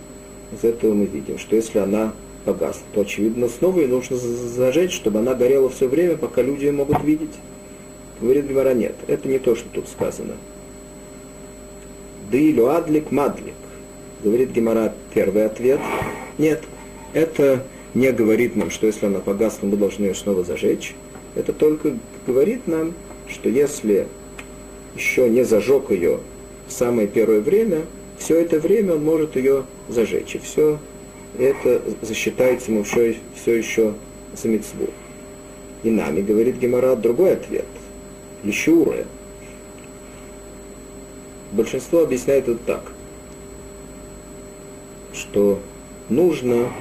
из 0.51 0.63
этого 0.63 0.93
мы 0.93 1.05
видим, 1.05 1.37
что 1.37 1.55
если 1.55 1.79
она 1.79 2.13
погасла, 2.45 2.83
то 2.93 3.01
очевидно 3.01 3.49
снова 3.49 3.79
ее 3.79 3.87
нужно 3.87 4.17
зажечь, 4.17 4.93
чтобы 4.93 5.19
она 5.19 5.33
горела 5.33 5.69
все 5.69 5.87
время, 5.87 6.17
пока 6.17 6.41
люди 6.41 6.65
ее 6.65 6.71
могут 6.71 7.03
видеть. 7.03 7.33
Говорит 8.21 8.47
Гемора, 8.47 8.73
нет, 8.73 8.95
это 9.07 9.27
не 9.27 9.39
то, 9.39 9.55
что 9.55 9.67
тут 9.69 9.87
сказано. 9.87 10.33
Дилю 12.31 12.67
адлик 12.67 13.11
мадлик. 13.11 13.53
Говорит 14.23 14.51
Гемора, 14.51 14.93
первый 15.13 15.45
ответ. 15.45 15.79
Нет, 16.37 16.63
это 17.13 17.63
не 17.93 18.11
говорит 18.11 18.55
нам, 18.55 18.69
что 18.69 18.87
если 18.87 19.07
она 19.07 19.19
погасла, 19.19 19.67
мы 19.67 19.77
должны 19.77 20.05
ее 20.05 20.15
снова 20.15 20.43
зажечь. 20.43 20.95
Это 21.35 21.53
только 21.53 21.97
говорит 22.27 22.67
нам, 22.67 22.93
что 23.27 23.49
если 23.49 24.07
еще 24.95 25.29
не 25.29 25.43
зажег 25.43 25.91
ее 25.91 26.19
в 26.67 26.71
самое 26.71 27.07
первое 27.07 27.41
время, 27.41 27.85
все 28.17 28.39
это 28.39 28.59
время 28.59 28.95
он 28.95 29.03
может 29.03 29.35
ее 29.35 29.65
зажечь. 29.87 30.35
И 30.35 30.39
все 30.39 30.79
это 31.37 31.81
засчитается 32.01 32.71
ему 32.71 32.83
все, 32.83 33.17
все 33.35 33.55
еще 33.55 33.93
за 34.35 34.47
митцву. 34.47 34.87
И 35.83 35.89
нами, 35.89 36.21
говорит 36.21 36.57
Гемора, 36.57 36.95
другой 36.95 37.33
ответ. 37.33 37.65
Лещуры. 38.43 39.05
Большинство 41.51 42.03
объясняет 42.03 42.47
это 42.47 42.59
так, 42.65 42.91
что 45.13 45.59
нужно 46.09 46.71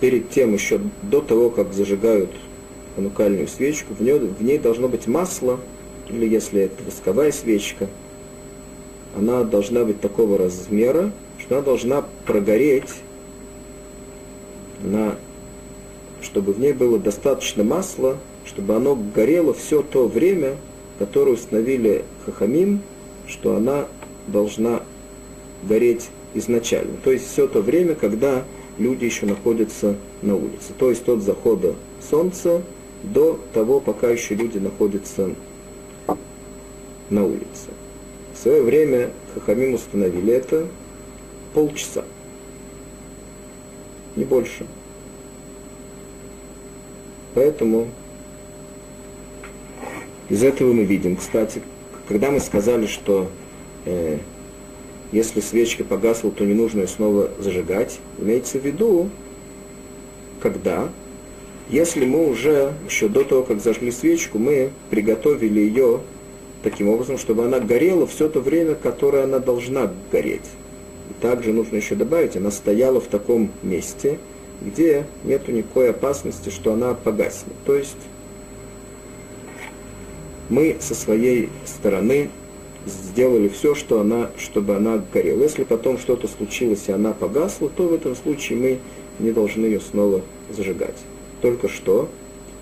перед 0.00 0.30
тем, 0.30 0.52
еще 0.54 0.80
до 1.02 1.20
того, 1.20 1.50
как 1.50 1.72
зажигают 1.72 2.30
ханукальную 2.96 3.48
свечку, 3.48 3.94
в 3.94 4.00
ней, 4.00 4.18
в 4.18 4.42
ней 4.42 4.58
должно 4.58 4.88
быть 4.88 5.06
масло, 5.06 5.60
или 6.08 6.28
если 6.28 6.62
это 6.62 6.82
восковая 6.84 7.32
свечка, 7.32 7.88
она 9.16 9.44
должна 9.44 9.84
быть 9.84 10.00
такого 10.00 10.38
размера, 10.38 11.12
что 11.38 11.56
она 11.56 11.64
должна 11.64 12.04
прогореть, 12.26 12.90
на, 14.82 15.16
чтобы 16.20 16.52
в 16.52 16.60
ней 16.60 16.72
было 16.72 16.98
достаточно 16.98 17.64
масла, 17.64 18.18
чтобы 18.44 18.74
оно 18.74 18.96
горело 19.14 19.54
все 19.54 19.82
то 19.82 20.06
время, 20.06 20.56
которое 20.98 21.32
установили 21.32 22.04
Хахамим, 22.24 22.82
что 23.26 23.56
она 23.56 23.86
должна 24.26 24.82
гореть 25.62 26.08
изначально. 26.34 26.96
То 27.02 27.10
есть 27.10 27.30
все 27.30 27.46
то 27.46 27.60
время, 27.62 27.94
когда 27.94 28.44
люди 28.78 29.04
еще 29.04 29.26
находятся 29.26 29.96
на 30.22 30.36
улице. 30.36 30.72
То 30.78 30.90
есть 30.90 31.08
от 31.08 31.22
захода 31.22 31.74
солнца 32.00 32.62
до 33.02 33.38
того, 33.52 33.80
пока 33.80 34.10
еще 34.10 34.34
люди 34.34 34.58
находятся 34.58 35.30
на 37.10 37.24
улице. 37.24 37.70
В 38.32 38.38
свое 38.38 38.62
время 38.62 39.10
Хахамим 39.34 39.74
установили 39.74 40.32
это 40.32 40.66
полчаса, 41.52 42.04
не 44.16 44.24
больше. 44.24 44.66
Поэтому 47.34 47.88
из 50.28 50.42
этого 50.42 50.72
мы 50.72 50.84
видим, 50.84 51.16
кстати, 51.16 51.62
когда 52.08 52.30
мы 52.30 52.40
сказали, 52.40 52.86
что 52.86 53.28
э, 53.84 54.18
если 55.14 55.38
свечка 55.38 55.84
погасла, 55.84 56.32
то 56.32 56.44
не 56.44 56.54
нужно 56.54 56.80
ее 56.80 56.88
снова 56.88 57.30
зажигать. 57.38 58.00
Имеется 58.18 58.58
в 58.58 58.64
виду, 58.64 59.10
когда, 60.40 60.88
если 61.70 62.04
мы 62.04 62.28
уже, 62.28 62.72
еще 62.88 63.08
до 63.08 63.22
того, 63.22 63.44
как 63.44 63.60
зажгли 63.60 63.92
свечку, 63.92 64.40
мы 64.40 64.70
приготовили 64.90 65.60
ее 65.60 66.00
таким 66.64 66.88
образом, 66.88 67.16
чтобы 67.16 67.44
она 67.44 67.60
горела 67.60 68.08
все 68.08 68.28
то 68.28 68.40
время, 68.40 68.74
которое 68.74 69.22
она 69.22 69.38
должна 69.38 69.92
гореть. 70.10 70.50
И 71.10 71.22
также 71.22 71.52
нужно 71.52 71.76
еще 71.76 71.94
добавить, 71.94 72.36
она 72.36 72.50
стояла 72.50 73.00
в 73.00 73.06
таком 73.06 73.52
месте, 73.62 74.18
где 74.60 75.06
нет 75.22 75.46
никакой 75.46 75.90
опасности, 75.90 76.48
что 76.48 76.72
она 76.72 76.92
погаснет. 76.94 77.54
То 77.64 77.76
есть 77.76 77.98
мы 80.48 80.76
со 80.80 80.96
своей 80.96 81.50
стороны 81.66 82.30
сделали 82.86 83.48
все, 83.48 83.74
что 83.74 84.00
она, 84.00 84.30
чтобы 84.36 84.76
она 84.76 85.02
горела. 85.12 85.42
Если 85.42 85.64
потом 85.64 85.98
что-то 85.98 86.28
случилось 86.28 86.84
и 86.88 86.92
она 86.92 87.12
погасла, 87.12 87.68
то 87.68 87.88
в 87.88 87.94
этом 87.94 88.14
случае 88.14 88.58
мы 88.58 88.78
не 89.18 89.32
должны 89.32 89.66
ее 89.66 89.80
снова 89.80 90.22
зажигать. 90.50 90.96
Только 91.40 91.68
что 91.68 92.08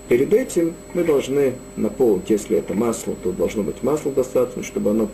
перед 0.07 0.33
этим 0.33 0.73
мы 0.93 1.03
должны 1.03 1.53
наполнить, 1.75 2.29
если 2.29 2.57
это 2.57 2.73
масло, 2.73 3.15
то 3.21 3.31
должно 3.31 3.63
быть 3.63 3.83
масло 3.83 4.11
достаточно, 4.11 4.63
чтобы 4.63 4.91
оно 4.91 5.09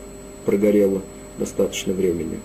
прогорело 0.46 1.02
достаточно 1.38 1.94
времени. 1.94 2.40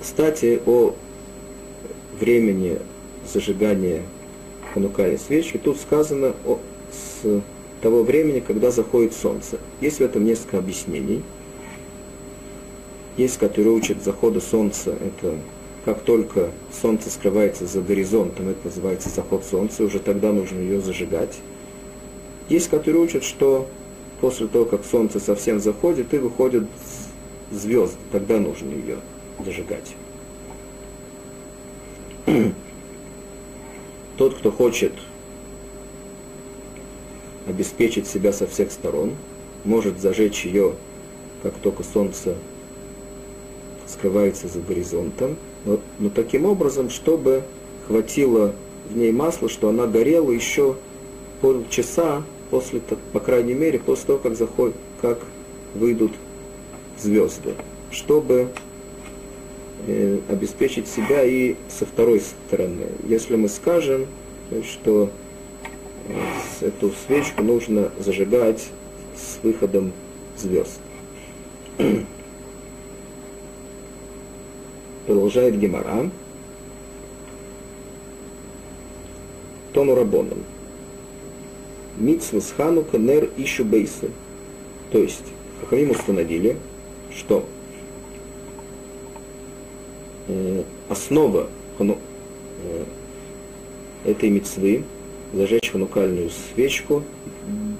Кстати, 0.00 0.60
о 0.64 0.94
времени 2.18 2.78
зажигания 3.32 4.02
ханукальной 4.72 5.18
свечи, 5.18 5.58
тут 5.58 5.78
сказано 5.78 6.34
о, 6.44 6.58
с 6.90 7.42
того 7.80 8.02
времени, 8.02 8.40
когда 8.40 8.70
заходит 8.70 9.14
солнце. 9.14 9.58
Есть 9.80 9.98
в 9.98 10.02
этом 10.02 10.24
несколько 10.24 10.58
объяснений. 10.58 11.22
Есть, 13.16 13.38
которые 13.38 13.72
учат 13.72 14.02
захода 14.02 14.40
солнца, 14.40 14.90
это 14.90 15.36
как 15.84 16.02
только 16.02 16.50
солнце 16.82 17.10
скрывается 17.10 17.66
за 17.66 17.80
горизонтом, 17.80 18.48
это 18.48 18.66
называется 18.66 19.08
заход 19.08 19.44
солнца, 19.44 19.82
уже 19.84 19.98
тогда 19.98 20.32
нужно 20.32 20.58
ее 20.58 20.80
зажигать. 20.80 21.38
Есть, 22.48 22.68
которые 22.68 23.02
учат, 23.02 23.24
что 23.24 23.66
после 24.20 24.48
того, 24.48 24.64
как 24.64 24.84
солнце 24.84 25.18
совсем 25.20 25.60
заходит, 25.60 26.12
и 26.14 26.18
выходят 26.18 26.64
звезды, 27.50 27.96
тогда 28.12 28.38
нужно 28.38 28.70
ее 28.70 28.98
зажигать. 29.44 29.94
Тот, 34.16 34.34
кто 34.34 34.50
хочет 34.50 34.92
обеспечить 37.58 38.06
себя 38.06 38.32
со 38.32 38.46
всех 38.46 38.70
сторон, 38.70 39.14
может 39.64 40.00
зажечь 40.00 40.44
ее, 40.44 40.74
как 41.42 41.54
только 41.54 41.82
солнце 41.82 42.36
скрывается 43.88 44.46
за 44.46 44.60
горизонтом, 44.60 45.36
но, 45.64 45.80
но 45.98 46.08
таким 46.08 46.44
образом, 46.44 46.88
чтобы 46.88 47.42
хватило 47.88 48.54
в 48.88 48.96
ней 48.96 49.10
масла, 49.10 49.48
что 49.48 49.70
она 49.70 49.88
горела 49.88 50.30
еще 50.30 50.76
полчаса 51.40 52.22
после, 52.50 52.80
по 53.12 53.18
крайней 53.18 53.54
мере, 53.54 53.80
после 53.80 54.06
того, 54.06 54.18
как, 54.20 54.36
заходит, 54.36 54.76
как 55.00 55.18
выйдут 55.74 56.12
звезды, 56.96 57.54
чтобы 57.90 58.50
э, 59.88 60.18
обеспечить 60.28 60.86
себя 60.86 61.24
и 61.24 61.56
со 61.68 61.86
второй 61.86 62.20
стороны. 62.20 62.86
Если 63.08 63.34
мы 63.34 63.48
скажем, 63.48 64.06
что 64.64 65.10
эту 66.60 66.92
свечку 67.06 67.42
нужно 67.42 67.90
зажигать 67.98 68.68
с 69.16 69.38
выходом 69.42 69.92
звезд. 70.36 70.80
Продолжает 75.06 75.58
Гемора. 75.58 76.10
Тону 79.72 79.94
Рабоном. 79.94 80.44
Митсва 81.96 82.40
с 82.40 82.52
Ханука 82.56 82.98
нер 82.98 83.30
ищу 83.36 83.64
бейсы. 83.64 84.10
То 84.90 84.98
есть, 84.98 85.24
Хахамим 85.60 85.90
установили, 85.90 86.56
что 87.14 87.44
э, 90.28 90.62
основа 90.88 91.48
э, 91.78 91.94
этой 94.04 94.30
мецвы 94.30 94.84
зажечь 95.32 95.70
ханукальную 95.70 96.30
свечку, 96.30 97.02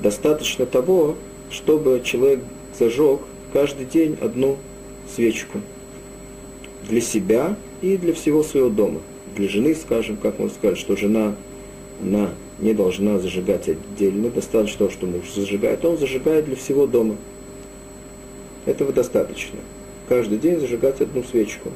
достаточно 0.02 0.66
того, 0.66 1.16
чтобы 1.50 2.02
человек 2.04 2.40
зажег 2.78 3.20
каждый 3.52 3.86
день 3.86 4.16
одну 4.20 4.58
свечку 5.14 5.60
для 6.88 7.00
себя 7.00 7.56
и 7.82 7.96
для 7.96 8.12
всего 8.12 8.42
своего 8.42 8.68
дома. 8.68 9.00
Для 9.36 9.48
жены, 9.48 9.74
скажем, 9.74 10.16
как 10.16 10.38
можно 10.38 10.54
сказать, 10.54 10.78
что 10.78 10.96
жена, 10.96 11.34
она 12.02 12.30
не 12.58 12.74
должна 12.74 13.18
зажигать 13.18 13.68
отдельно, 13.68 14.30
достаточно 14.30 14.78
того, 14.78 14.90
что 14.90 15.06
муж 15.06 15.32
зажигает, 15.34 15.84
он 15.84 15.98
зажигает 15.98 16.46
для 16.46 16.56
всего 16.56 16.86
дома. 16.86 17.16
Этого 18.66 18.92
достаточно. 18.92 19.58
Каждый 20.08 20.38
день 20.38 20.58
зажигать 20.58 21.00
одну 21.00 21.22
свечку. 21.22 21.70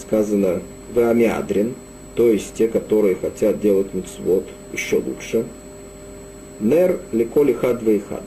Сказано 0.00 0.62
в 0.94 0.98
Амиадрин, 0.98 1.74
то 2.14 2.28
есть 2.28 2.54
те, 2.54 2.68
которые 2.68 3.14
хотят 3.14 3.60
делать 3.60 3.94
мицвод 3.94 4.46
еще 4.72 4.96
лучше. 4.96 5.46
Нер 6.58 7.00
леколи 7.12 7.54
хад 7.54 7.82
вейхад. 7.82 8.24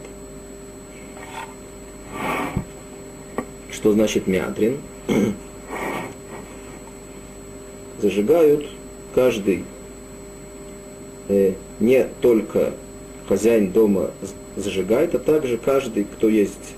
Что 3.72 3.93
значит 3.93 4.28
мядрин? 4.28 4.78
Зажигают 8.02 8.65
каждый, 9.13 9.63
э, 11.28 11.54
не 11.80 12.08
только 12.22 12.74
хозяин 13.28 13.72
дома 13.72 14.12
зажигает, 14.56 15.15
а 15.15 15.19
также 15.19 15.58
каждый, 15.58 16.06
кто 16.06 16.30
есть 16.30 16.76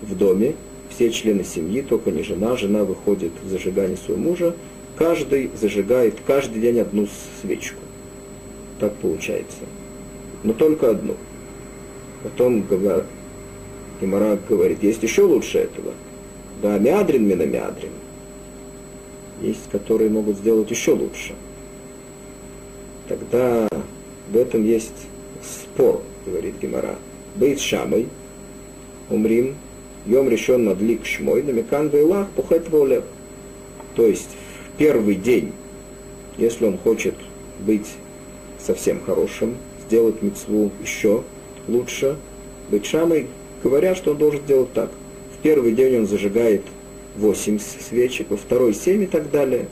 в 0.00 0.16
доме, 0.16 0.54
все 0.90 1.10
члены 1.10 1.44
семьи, 1.44 1.80
только 1.82 2.10
не 2.10 2.22
жена, 2.22 2.56
жена 2.56 2.84
выходит 2.84 3.32
в 3.42 3.48
зажигание 3.48 3.96
своего 3.96 4.22
мужа, 4.22 4.54
каждый 4.96 5.50
зажигает 5.54 6.18
каждый 6.26 6.60
день 6.60 6.80
одну 6.80 7.06
свечку. 7.40 7.80
Так 8.78 8.94
получается. 8.96 9.60
Но 10.42 10.52
только 10.52 10.90
одну. 10.90 11.16
Потом 12.22 12.64
Гемора 14.00 14.38
говорит, 14.48 14.82
есть 14.82 15.02
еще 15.02 15.22
лучше 15.22 15.58
этого. 15.58 15.92
Да, 16.60 16.78
мядрин 16.78 17.26
мина 17.26 17.42
мядрин. 17.42 17.90
Есть, 19.40 19.68
которые 19.70 20.10
могут 20.10 20.36
сделать 20.36 20.70
еще 20.70 20.92
лучше. 20.92 21.34
Тогда 23.08 23.68
в 24.30 24.36
этом 24.36 24.64
есть 24.64 25.06
спор, 25.42 26.02
говорит 26.24 26.54
Гемора. 26.60 26.96
Бейт 27.34 27.60
шамой, 27.60 28.08
умрим, 29.10 29.56
йом 30.06 30.28
решен 30.28 30.64
надлик 30.64 31.04
шмой, 31.06 31.42
намекан 31.42 31.88
вейлах, 31.88 32.28
пухет 32.30 32.68
волев. 32.68 33.04
То 33.94 34.06
есть 34.06 34.30
первый 34.82 35.14
день, 35.14 35.52
если 36.38 36.64
он 36.64 36.76
хочет 36.76 37.14
быть 37.60 37.86
совсем 38.58 39.00
хорошим, 39.06 39.54
сделать 39.86 40.20
мецву 40.22 40.72
еще 40.82 41.22
лучше, 41.68 42.16
быть 42.68 42.84
шамой, 42.84 43.28
говорят, 43.62 43.96
что 43.96 44.10
он 44.10 44.16
должен 44.18 44.40
сделать 44.40 44.72
так. 44.72 44.90
В 45.38 45.40
первый 45.40 45.70
день 45.70 45.98
он 45.98 46.08
зажигает 46.08 46.62
8 47.14 47.60
свечек, 47.60 48.30
во 48.30 48.36
второй 48.36 48.74
7 48.74 49.04
и 49.04 49.06
так 49.06 49.30
далее. 49.30 49.68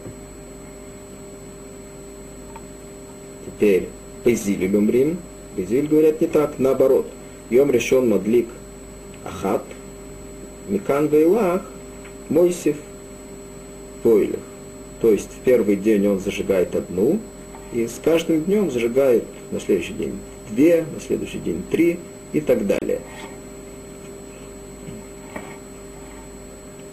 Теперь 3.46 3.88
Безиль 4.24 4.64
Люмрим. 4.64 5.18
Безиль 5.56 5.88
говорят 5.88 6.20
не 6.20 6.28
так, 6.28 6.60
наоборот. 6.60 7.08
Йом 7.50 7.72
решен 7.72 8.08
мадлик 8.08 8.46
Ахат, 9.24 9.64
Микан 10.68 11.08
Вейлах, 11.08 11.62
Мойсев, 12.28 12.76
Пойлих. 14.04 14.38
То 15.00 15.10
есть 15.10 15.30
в 15.30 15.40
первый 15.44 15.76
день 15.76 16.06
он 16.06 16.20
зажигает 16.20 16.74
одну, 16.76 17.18
и 17.72 17.86
с 17.86 18.00
каждым 18.02 18.42
днем 18.44 18.70
зажигает 18.70 19.24
на 19.50 19.60
следующий 19.60 19.94
день 19.94 20.18
две, 20.50 20.84
на 20.92 21.00
следующий 21.00 21.38
день 21.38 21.62
три 21.70 21.98
и 22.32 22.40
так 22.40 22.66
далее. 22.66 23.00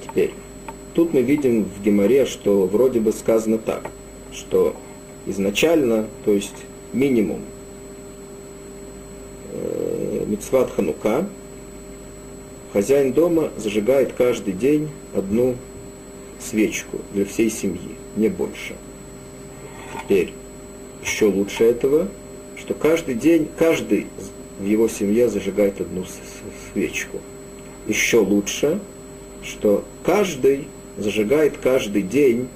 Теперь, 0.03 0.31
тут 0.93 1.13
мы 1.13 1.21
видим 1.21 1.65
в 1.65 1.83
Геморе, 1.83 2.25
что 2.25 2.65
вроде 2.65 2.99
бы 2.99 3.11
сказано 3.11 3.57
так, 3.57 3.91
что 4.31 4.75
изначально, 5.25 6.07
то 6.23 6.31
есть 6.31 6.55
минимум 6.93 7.41
э, 9.51 10.23
Мицват 10.27 10.71
Ханука, 10.71 11.27
хозяин 12.71 13.11
дома 13.11 13.49
зажигает 13.57 14.13
каждый 14.13 14.53
день 14.53 14.89
одну 15.13 15.55
свечку 16.39 16.99
для 17.13 17.25
всей 17.25 17.49
семьи, 17.49 17.95
не 18.15 18.29
больше. 18.29 18.75
Теперь, 20.01 20.33
еще 21.03 21.25
лучше 21.25 21.63
этого, 21.63 22.07
что 22.57 22.73
каждый 22.73 23.15
день, 23.15 23.47
каждый 23.57 24.07
в 24.59 24.65
его 24.65 24.87
семье 24.87 25.29
зажигает 25.29 25.79
одну 25.81 26.05
свечку. 26.73 27.19
Еще 27.87 28.17
лучше, 28.17 28.79
что 29.43 29.85
каждый 30.03 30.67
зажигает 30.97 31.57
каждый 31.57 32.01
день, 32.01 32.47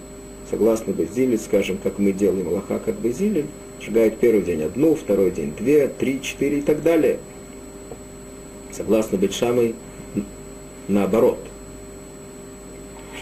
согласно 0.50 0.94
Базиле, 0.94 1.38
скажем, 1.38 1.78
как 1.78 2.00
мы 2.00 2.12
делаем 2.12 2.48
Аллаха 2.48 2.80
как 2.80 3.00
Базиле, 3.00 3.46
зажигает 3.80 4.20
первый 4.20 4.42
день 4.42 4.64
одну, 4.64 4.96
второй 4.96 5.32
день 5.32 5.54
две, 5.58 5.88
три, 5.88 6.22
четыре 6.22 6.60
и 6.60 6.62
так 6.62 6.82
далее. 6.82 7.20
Согласно 8.72 9.18
Бетшамой, 9.18 9.76
наоборот– 10.88 11.40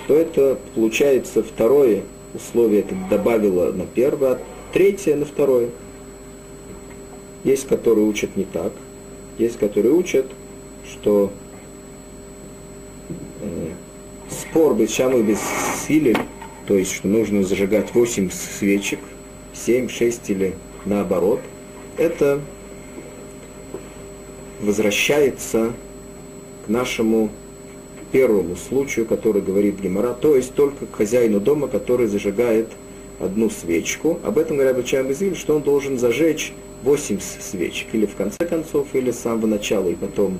то 0.09 0.15
это 0.15 0.57
получается 0.73 1.43
второе 1.43 2.01
условие 2.33 2.79
это 2.79 2.95
добавила 3.11 3.71
на 3.71 3.85
первое, 3.85 4.39
третье 4.73 5.15
на 5.15 5.23
второе. 5.23 5.69
Есть, 7.43 7.67
которые 7.67 8.07
учат 8.07 8.35
не 8.35 8.45
так. 8.45 8.73
Есть, 9.37 9.59
которые 9.59 9.93
учат, 9.93 10.25
что 10.83 11.31
э, 13.39 13.67
спор 14.31 14.73
без 14.73 14.91
шамы 14.95 15.21
без 15.21 15.37
силы, 15.87 16.15
то 16.65 16.75
есть, 16.75 16.91
что 16.91 17.07
нужно 17.07 17.43
зажигать 17.43 17.93
8 17.93 18.31
свечек, 18.31 18.99
7, 19.53 19.89
6 19.89 20.29
или 20.31 20.55
наоборот, 20.85 21.39
это 21.97 22.41
возвращается 24.59 25.73
к 26.65 26.67
нашему 26.67 27.29
первому 28.11 28.55
случаю, 28.55 29.05
который 29.05 29.41
говорит 29.41 29.79
Гемора, 29.79 30.13
то 30.13 30.35
есть 30.35 30.53
только 30.53 30.85
к 30.85 30.95
хозяину 30.95 31.39
дома, 31.39 31.67
который 31.67 32.07
зажигает 32.07 32.67
одну 33.19 33.49
свечку. 33.49 34.19
Об 34.23 34.37
этом 34.37 34.57
говорят 34.57 34.77
Бачам 34.77 35.07
Безиль, 35.07 35.35
что 35.35 35.55
он 35.55 35.61
должен 35.61 35.97
зажечь 35.99 36.53
8 36.83 37.19
свечек, 37.19 37.87
или 37.93 38.05
в 38.05 38.15
конце 38.15 38.45
концов, 38.45 38.87
или 38.93 39.11
с 39.11 39.19
самого 39.19 39.47
начала, 39.47 39.89
и 39.89 39.95
потом 39.95 40.39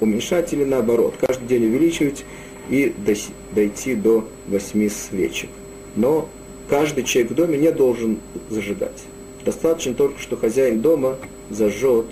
уменьшать, 0.00 0.52
или 0.52 0.64
наоборот, 0.64 1.14
каждый 1.20 1.48
день 1.48 1.64
увеличивать 1.64 2.24
и 2.68 2.94
дойти 3.54 3.94
до 3.94 4.28
8 4.48 4.88
свечек. 4.90 5.50
Но 5.96 6.28
каждый 6.68 7.04
человек 7.04 7.32
в 7.32 7.34
доме 7.34 7.58
не 7.58 7.72
должен 7.72 8.18
зажигать. 8.50 9.04
Достаточно 9.44 9.94
только, 9.94 10.20
что 10.20 10.36
хозяин 10.36 10.80
дома 10.80 11.16
зажжет 11.50 12.06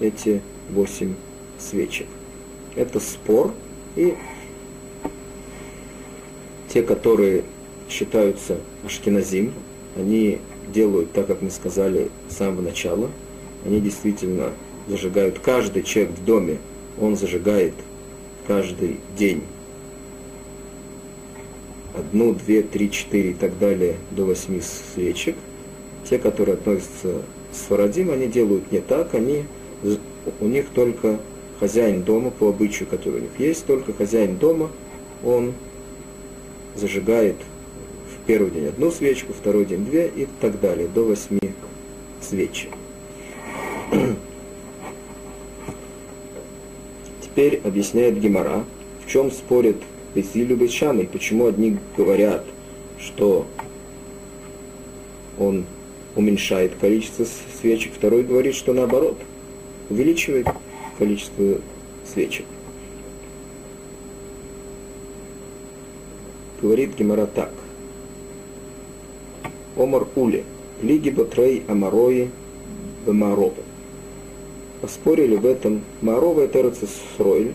эти 0.00 0.42
8 0.70 1.14
свечек. 1.58 2.06
Это 2.76 3.00
спор, 3.00 3.52
и 3.96 4.14
те, 6.68 6.82
которые 6.82 7.44
считаются 7.88 8.58
ашкеназим, 8.84 9.52
они 9.96 10.38
делают 10.72 11.12
так, 11.12 11.26
как 11.26 11.42
мы 11.42 11.50
сказали 11.50 12.10
с 12.28 12.36
самого 12.36 12.62
начала. 12.62 13.10
Они 13.64 13.80
действительно 13.80 14.52
зажигают 14.86 15.38
каждый 15.38 15.82
человек 15.82 16.14
в 16.14 16.24
доме, 16.24 16.58
он 17.00 17.16
зажигает 17.16 17.74
каждый 18.46 18.98
день 19.16 19.42
одну, 21.94 22.34
две, 22.34 22.62
три, 22.62 22.90
четыре 22.90 23.30
и 23.30 23.34
так 23.34 23.58
далее 23.58 23.96
до 24.10 24.24
восьми 24.24 24.60
свечек. 24.60 25.36
Те, 26.08 26.18
которые 26.18 26.54
относятся 26.54 27.22
с 27.52 27.66
Фарадим, 27.68 28.10
они 28.10 28.28
делают 28.28 28.70
не 28.72 28.80
так, 28.80 29.14
они, 29.14 29.44
у 30.40 30.46
них 30.46 30.66
только 30.74 31.18
хозяин 31.58 32.02
дома, 32.02 32.30
по 32.30 32.48
обычаю, 32.48 32.88
который 32.88 33.20
у 33.20 33.22
них 33.22 33.38
есть, 33.38 33.66
только 33.66 33.92
хозяин 33.92 34.36
дома, 34.36 34.70
он 35.24 35.54
зажигает 36.74 37.36
в 37.36 38.26
первый 38.26 38.50
день 38.50 38.66
одну 38.66 38.90
свечку, 38.90 39.32
второй 39.32 39.64
день 39.64 39.84
две 39.84 40.08
и 40.08 40.26
так 40.40 40.60
далее, 40.60 40.88
до 40.88 41.04
восьми 41.04 41.52
свечей. 42.20 42.70
Теперь 47.22 47.60
объясняет 47.64 48.20
Гемора, 48.20 48.64
в 49.04 49.10
чем 49.10 49.30
спорит 49.30 49.76
Бесилю 50.14 50.56
Бешамой, 50.56 51.06
почему 51.06 51.46
одни 51.46 51.78
говорят, 51.96 52.44
что 52.98 53.46
он 55.38 55.64
уменьшает 56.16 56.74
количество 56.80 57.26
свечек, 57.60 57.92
второй 57.94 58.24
говорит, 58.24 58.54
что 58.54 58.72
наоборот, 58.72 59.16
увеличивает 59.88 60.48
количество 60.98 61.60
свечек. 62.04 62.44
Говорит 66.60 66.96
Гемора 66.96 67.26
так. 67.26 67.52
Омар 69.76 70.08
Ули, 70.16 70.44
Лиги 70.82 71.10
Батрей 71.10 71.62
Амарои 71.68 72.30
Бамаровы. 73.06 73.62
Поспорили 74.80 75.36
в 75.36 75.46
этом 75.46 75.82
Марова 76.02 76.44
и 76.44 76.48
Терцесройль, 76.48 77.52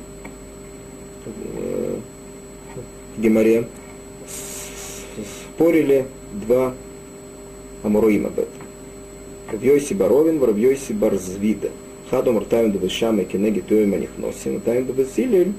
в 1.26 3.22
Геморе, 3.22 3.68
спорили 5.56 6.08
два 6.32 6.74
Амароим 7.84 8.28
об 8.28 8.40
этом. 8.40 8.54
Равьойси 9.52 9.94
Баровин, 9.94 10.42
Равьойси 10.42 10.94
Барзвида– 10.94 11.72
Хадом 12.14 12.38
ртаем 12.38 12.72
дабешам 12.72 13.26
кенегит 13.26 13.72
йомим 13.72 13.96
анихносим, 13.96 14.58
ртаем 14.58 14.86
дабесилим 14.86 15.56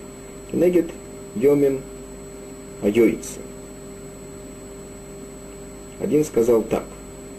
кенегит 0.53 0.89
йомим 1.35 1.81
айойцем. 2.81 3.43
Один 5.99 6.25
сказал 6.25 6.63
так, 6.63 6.85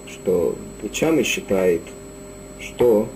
что 0.09 0.57
Пучамы 0.81 1.23
считает, 1.23 1.79
что 2.59 3.07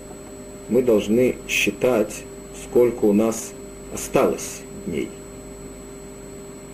мы 0.70 0.80
должны 0.80 1.36
считать, 1.46 2.24
сколько 2.64 3.04
у 3.04 3.12
нас 3.12 3.52
осталось 3.92 4.62
дней. 4.86 5.10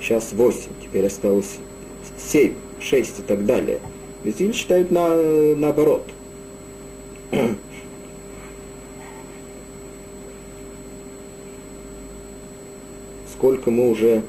Сейчас 0.01 0.33
восемь, 0.35 0.71
теперь 0.81 1.07
осталось 1.07 1.57
семь, 2.17 2.55
шесть 2.79 3.19
и 3.19 3.23
так 3.23 3.45
далее. 3.45 3.81
Везде 4.23 4.53
считают 4.53 4.93
на, 4.93 5.17
наоборот. 5.57 6.05
Сколько 13.37 13.71
мы 13.71 13.91
уже 13.91 14.23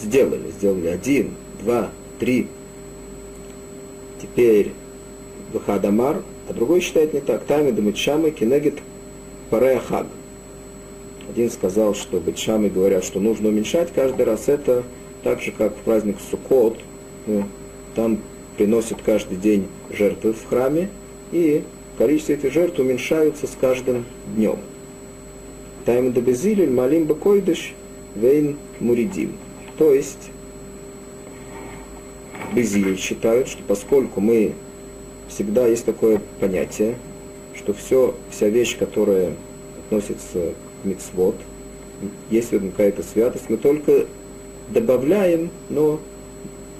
сделали. 0.00 0.50
Сделали 0.50 0.88
один, 0.88 1.30
два, 1.62 1.90
три. 2.18 2.48
Теперь 4.20 4.72
Вахадамар, 5.52 6.22
а 6.48 6.52
другой 6.52 6.80
считает 6.80 7.14
не 7.14 7.20
так. 7.20 7.44
Тами 7.44 7.70
Дамитшамы 7.70 8.30
Кенегит 8.30 8.78
Пареахаг. 9.50 10.06
Один 11.30 11.50
сказал, 11.50 11.94
что 11.94 12.18
Бетшамы 12.20 12.70
говорят, 12.70 13.04
что 13.04 13.20
нужно 13.20 13.48
уменьшать 13.48 13.92
каждый 13.94 14.24
раз. 14.24 14.48
Это 14.48 14.82
так 15.22 15.42
же, 15.42 15.52
как 15.52 15.74
в 15.76 15.80
праздник 15.80 16.16
Суккот. 16.30 16.78
Ну, 17.26 17.44
там 17.94 18.18
приносят 18.56 19.02
каждый 19.02 19.36
день 19.36 19.66
жертвы 19.90 20.32
в 20.32 20.46
храме, 20.46 20.88
и 21.32 21.62
количество 21.98 22.32
этих 22.32 22.52
жертв 22.52 22.78
уменьшаются 22.78 23.46
с 23.46 23.56
каждым 23.60 24.06
днем. 24.34 24.56
Тайм 25.84 26.12
Дабезилин 26.12 26.74
Малим 26.74 27.04
Бакойдыш 27.04 27.74
Вейн 28.14 28.56
Муридим. 28.80 29.32
То 29.76 29.92
есть 29.92 30.30
Безиль 32.54 32.98
считают, 32.98 33.48
что 33.48 33.62
поскольку 33.62 34.20
мы 34.20 34.54
всегда 35.28 35.66
есть 35.66 35.84
такое 35.84 36.20
понятие, 36.40 36.96
что 37.54 37.74
все, 37.74 38.14
вся 38.30 38.48
вещь, 38.48 38.76
которая 38.78 39.34
относится 39.84 40.54
к 40.82 40.84
мицвод, 40.84 41.36
есть 42.30 42.50
какая-то 42.50 43.02
святость, 43.02 43.48
мы 43.48 43.56
только 43.56 44.06
добавляем, 44.68 45.50
но 45.68 46.00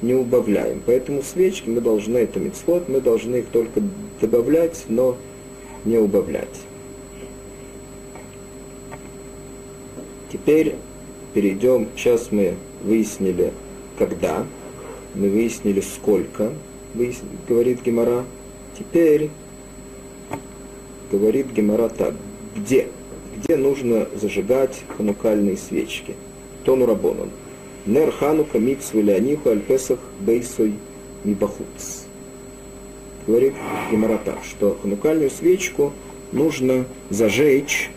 не 0.02 0.14
убавляем. 0.14 0.82
Поэтому 0.86 1.22
свечки 1.22 1.68
мы 1.68 1.80
должны, 1.80 2.18
это 2.18 2.38
мицвод, 2.38 2.88
мы 2.88 3.00
должны 3.00 3.36
их 3.36 3.46
только 3.46 3.82
добавлять, 4.20 4.84
но 4.88 5.16
не 5.84 5.98
убавлять. 5.98 6.48
Теперь 10.32 10.76
перейдем, 11.38 11.86
сейчас 11.94 12.32
мы 12.32 12.56
выяснили, 12.82 13.52
когда, 13.96 14.44
мы 15.14 15.30
выяснили, 15.30 15.80
сколько, 15.80 16.52
говорит 17.48 17.80
Гемора. 17.84 18.24
Теперь 18.76 19.30
говорит 21.12 21.52
Гемора 21.52 21.90
так, 21.90 22.14
где? 22.56 22.88
Где 23.36 23.56
нужно 23.56 24.08
зажигать 24.20 24.82
ханукальные 24.96 25.56
свечки? 25.56 26.16
Тону 26.64 26.86
Рабонан. 26.86 27.30
Нер 27.86 28.10
Ханука 28.10 28.58
Миксу 28.58 29.00
Леониху 29.00 29.50
Альпесах 29.50 30.00
Бейсой 30.18 30.74
Мибахуц. 31.22 32.06
Говорит 33.28 33.54
Гемора 33.92 34.18
так, 34.24 34.38
что 34.42 34.76
ханукальную 34.82 35.30
свечку 35.30 35.92
нужно 36.32 36.84
зажечь 37.10 37.90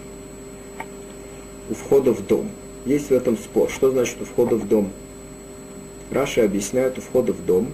у 1.72 1.74
входа 1.74 2.14
в 2.14 2.24
дом– 2.28 2.48
есть 2.86 3.10
в 3.10 3.12
этом 3.12 3.38
спор. 3.38 3.70
Что 3.70 3.92
значит 3.92 4.22
у 4.22 4.26
входа 4.26 4.56
в 4.56 4.68
дом? 4.68 4.92
Раша 6.12 6.44
объясняет 6.44 6.98
у 6.98 7.02
входа 7.02 7.34
в 7.34 7.46
дом, 7.46 7.70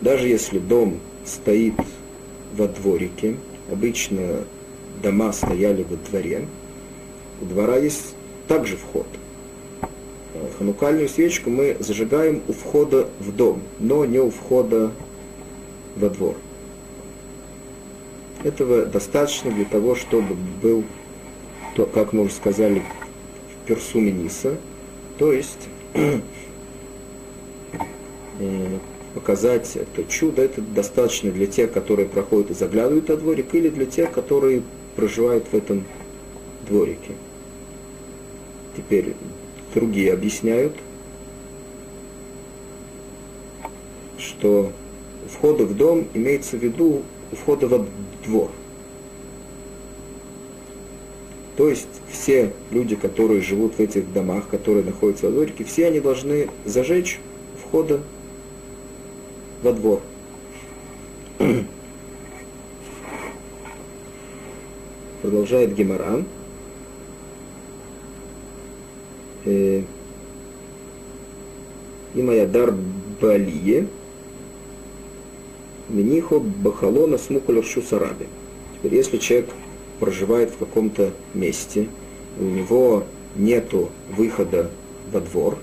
даже 0.00 0.28
если 0.28 0.58
дом 0.58 1.00
стоит 1.24 1.74
во 2.54 2.68
дворике, 2.68 3.36
обычно 3.70 4.44
дома 5.02 5.32
стояли 5.32 5.82
во 5.82 5.96
дворе, 5.96 6.46
у 7.40 7.44
двора 7.46 7.76
есть 7.76 8.14
также 8.46 8.76
вход. 8.76 9.06
Ханукальную 10.58 11.08
свечку 11.08 11.50
мы 11.50 11.76
зажигаем 11.80 12.42
у 12.46 12.52
входа 12.52 13.08
в 13.18 13.34
дом, 13.34 13.62
но 13.78 14.04
не 14.04 14.18
у 14.18 14.30
входа 14.30 14.92
во 15.96 16.08
двор. 16.08 16.36
Этого 18.44 18.86
достаточно 18.86 19.50
для 19.50 19.64
того, 19.64 19.94
чтобы 19.94 20.34
был, 20.62 20.84
как 21.92 22.12
мы 22.12 22.22
уже 22.22 22.34
сказали, 22.34 22.82
персумениса, 23.70 24.56
то 25.16 25.32
есть 25.32 25.68
показать 29.14 29.76
это 29.76 30.10
чудо, 30.10 30.42
это 30.42 30.60
достаточно 30.60 31.30
для 31.30 31.46
тех, 31.46 31.70
которые 31.70 32.08
проходят 32.08 32.50
и 32.50 32.54
заглядывают 32.54 33.06
на 33.06 33.16
дворик, 33.16 33.54
или 33.54 33.68
для 33.68 33.86
тех, 33.86 34.10
которые 34.10 34.62
проживают 34.96 35.46
в 35.52 35.54
этом 35.54 35.84
дворике. 36.68 37.12
Теперь 38.76 39.14
другие 39.72 40.14
объясняют, 40.14 40.74
что 44.18 44.72
входа 45.32 45.64
в 45.64 45.76
дом 45.76 46.08
имеется 46.12 46.56
в 46.56 46.60
виду 46.60 47.02
входа 47.30 47.68
во 47.68 47.86
двор. 48.24 48.50
То 51.60 51.68
есть 51.68 52.00
все 52.10 52.54
люди, 52.70 52.96
которые 52.96 53.42
живут 53.42 53.74
в 53.74 53.80
этих 53.80 54.10
домах, 54.14 54.48
которые 54.48 54.82
находятся 54.82 55.26
во 55.26 55.32
дворике, 55.32 55.62
все 55.62 55.88
они 55.88 56.00
должны 56.00 56.48
зажечь 56.64 57.20
входа 57.62 58.00
во 59.62 59.74
двор. 59.74 60.00
Продолжает 65.20 65.74
Геморан. 65.74 66.24
Э, 69.44 69.82
и 72.14 72.22
моя 72.22 72.46
дар 72.46 72.72
балие, 73.20 73.86
Минихо 75.90 76.38
Бахалона 76.38 77.18
Смукулершу 77.18 77.82
Сараби. 77.82 78.28
Теперь, 78.78 78.94
если 78.94 79.18
человек 79.18 79.50
проживает 80.00 80.50
в 80.50 80.58
каком-то 80.58 81.12
месте, 81.34 81.88
у 82.38 82.44
него 82.44 83.04
нету 83.36 83.90
выхода 84.10 84.70
во 85.12 85.20
двор, 85.20 85.58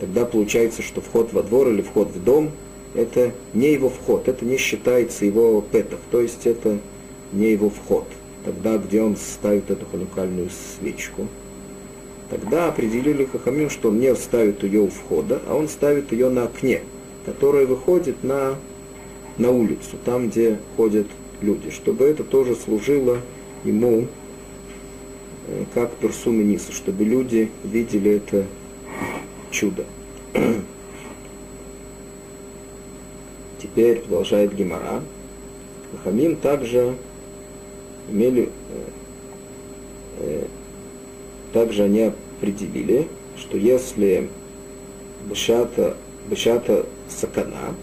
тогда 0.00 0.24
получается, 0.26 0.82
что 0.82 1.00
вход 1.00 1.32
во 1.32 1.42
двор 1.42 1.68
или 1.68 1.80
вход 1.80 2.08
в 2.08 2.22
дом– 2.22 2.50
это 2.94 3.32
не 3.54 3.72
его 3.72 3.88
вход, 3.88 4.28
это 4.28 4.44
не 4.44 4.56
считается 4.56 5.24
его 5.24 5.60
петах, 5.60 5.98
то 6.10 6.20
есть 6.20 6.46
это 6.46 6.78
не 7.32 7.52
его 7.52 7.70
вход. 7.70 8.06
Тогда, 8.44 8.78
где 8.78 9.02
он 9.02 9.16
ставит 9.16 9.70
эту 9.70 9.84
ханукальную 9.86 10.48
свечку, 10.50 11.26
тогда 12.30 12.68
определили 12.68 13.24
Хахамим, 13.24 13.68
что 13.68 13.90
он 13.90 14.00
не 14.00 14.14
ставит 14.14 14.62
ее 14.62 14.80
у 14.80 14.88
входа, 14.88 15.40
а 15.46 15.54
он 15.54 15.68
ставит 15.68 16.12
ее 16.12 16.30
на 16.30 16.44
окне, 16.44 16.82
которое 17.26 17.66
выходит 17.66 18.24
на, 18.24 18.56
на 19.36 19.50
улицу, 19.50 19.96
там, 20.04 20.28
где 20.30 20.58
ходят 20.76 21.06
люди, 21.40 21.70
чтобы 21.70 22.04
это 22.04 22.24
тоже 22.24 22.54
служило 22.54 23.20
ему 23.64 24.06
э, 25.46 25.64
как 25.74 25.92
персум 25.96 26.46
Ниса, 26.46 26.72
чтобы 26.72 27.04
люди 27.04 27.50
видели 27.64 28.12
это 28.12 28.46
чудо. 29.50 29.84
Теперь 33.62 34.00
продолжает 34.00 34.54
Гемора. 34.54 35.02
Хамим 36.04 36.36
также 36.36 36.96
имели, 38.10 38.50
э, 38.70 38.84
э, 40.18 40.44
также 41.52 41.84
они 41.84 42.12
определили, 42.38 43.08
что 43.36 43.56
если 43.56 44.28
бешата, 45.28 45.96
бешата 46.28 46.86
сакана, 47.08 47.74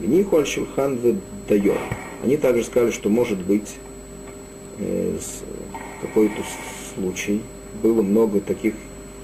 виниху 0.00 0.36
аль-шульхан 0.36 0.98
выдает. 0.98 1.78
Они 2.22 2.36
также 2.36 2.62
сказали, 2.64 2.92
что 2.92 3.08
может 3.08 3.38
быть 3.38 3.76
э, 4.78 5.18
какой-то 6.00 6.42
случай, 6.94 7.42
было 7.82 8.02
много 8.02 8.40
таких 8.40 8.74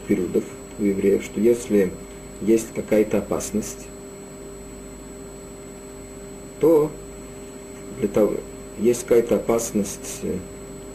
периодов, 0.06 0.44
у 0.78 0.82
евреев, 0.82 1.24
что 1.24 1.40
если 1.40 1.92
есть 2.40 2.68
какая-то 2.74 3.18
опасность, 3.18 3.86
то 6.60 6.90
для 7.98 8.08
того, 8.08 8.34
есть 8.78 9.02
какая-то 9.02 9.36
опасность, 9.36 10.20
э, 10.22 10.36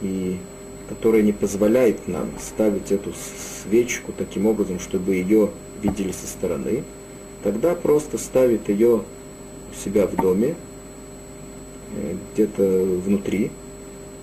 и, 0.01 0.37
которая 0.89 1.21
не 1.21 1.31
позволяет 1.31 2.07
нам 2.07 2.31
ставить 2.39 2.91
эту 2.91 3.11
свечку 3.63 4.11
таким 4.17 4.45
образом, 4.45 4.79
чтобы 4.79 5.15
ее 5.15 5.51
видели 5.81 6.11
со 6.11 6.27
стороны, 6.27 6.83
тогда 7.43 7.75
просто 7.75 8.17
ставит 8.17 8.67
ее 8.67 9.03
у 9.71 9.83
себя 9.83 10.07
в 10.07 10.15
доме, 10.15 10.55
где-то 12.33 12.63
внутри, 13.05 13.51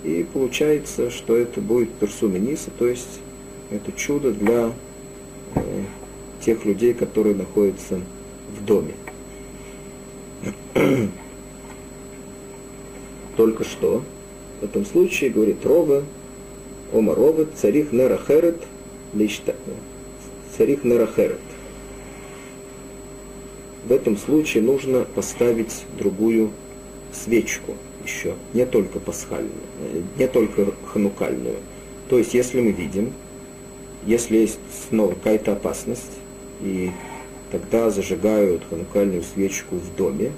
и 0.03 0.27
получается, 0.33 1.11
что 1.11 1.37
это 1.37 1.61
будет 1.61 1.93
персумениса, 1.93 2.71
то 2.79 2.87
есть 2.87 3.21
это 3.71 3.93
чудо 3.93 4.33
для 4.33 4.73
э, 5.55 5.85
тех 6.41 6.65
людей, 6.65 6.95
которые 6.95 7.35
находятся 7.35 8.01
в 8.59 8.65
доме. 8.65 8.95
Только 13.37 13.65
что 13.65 14.03
в 14.61 14.65
этом 14.65 14.85
случае 14.87 15.31
говорит 15.31 15.65
Рова, 15.65 16.03
Ома 16.93 17.15
Рова, 17.15 17.47
царих 17.55 17.93
Нерахерет, 17.93 18.63
царих 20.57 20.85
Нерахерет. 20.85 21.41
В 23.85 23.93
этом 23.93 24.17
случае 24.17 24.63
нужно 24.63 25.05
поставить 25.05 25.85
другую 25.99 26.51
свечку 27.13 27.77
еще, 28.05 28.35
не 28.55 28.67
только 28.67 29.01
пасхальную, 29.01 29.53
не 30.19 30.27
только 30.27 30.73
ханукальную. 30.87 31.57
То 32.09 32.19
есть, 32.19 32.35
если 32.35 32.61
мы 32.61 32.73
видим, 32.73 33.13
если 34.07 34.39
есть 34.39 34.59
снова 34.89 35.15
какая-то 35.15 35.53
опасность, 35.53 36.13
и 36.61 36.91
тогда 37.51 37.91
зажигают 37.91 38.63
ханукальную 38.69 39.23
свечку 39.23 39.77
в 39.77 39.97
доме, 39.97 40.33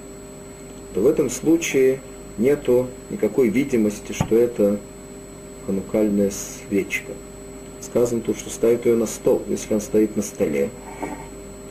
то 0.93 1.01
в 1.01 1.07
этом 1.07 1.29
случае 1.29 1.99
нету 2.37 2.87
никакой 3.09 3.49
видимости, 3.49 4.11
что 4.11 4.35
это 4.35 4.79
ханукальная 5.65 6.31
свечка. 6.31 7.13
Сказано 7.81 8.21
тут, 8.21 8.37
что 8.37 8.49
ставит 8.49 8.85
ее 8.85 8.95
на 8.95 9.05
стол. 9.05 9.41
Если 9.47 9.73
она 9.73 9.81
стоит 9.81 10.15
на 10.15 10.21
столе, 10.21 10.69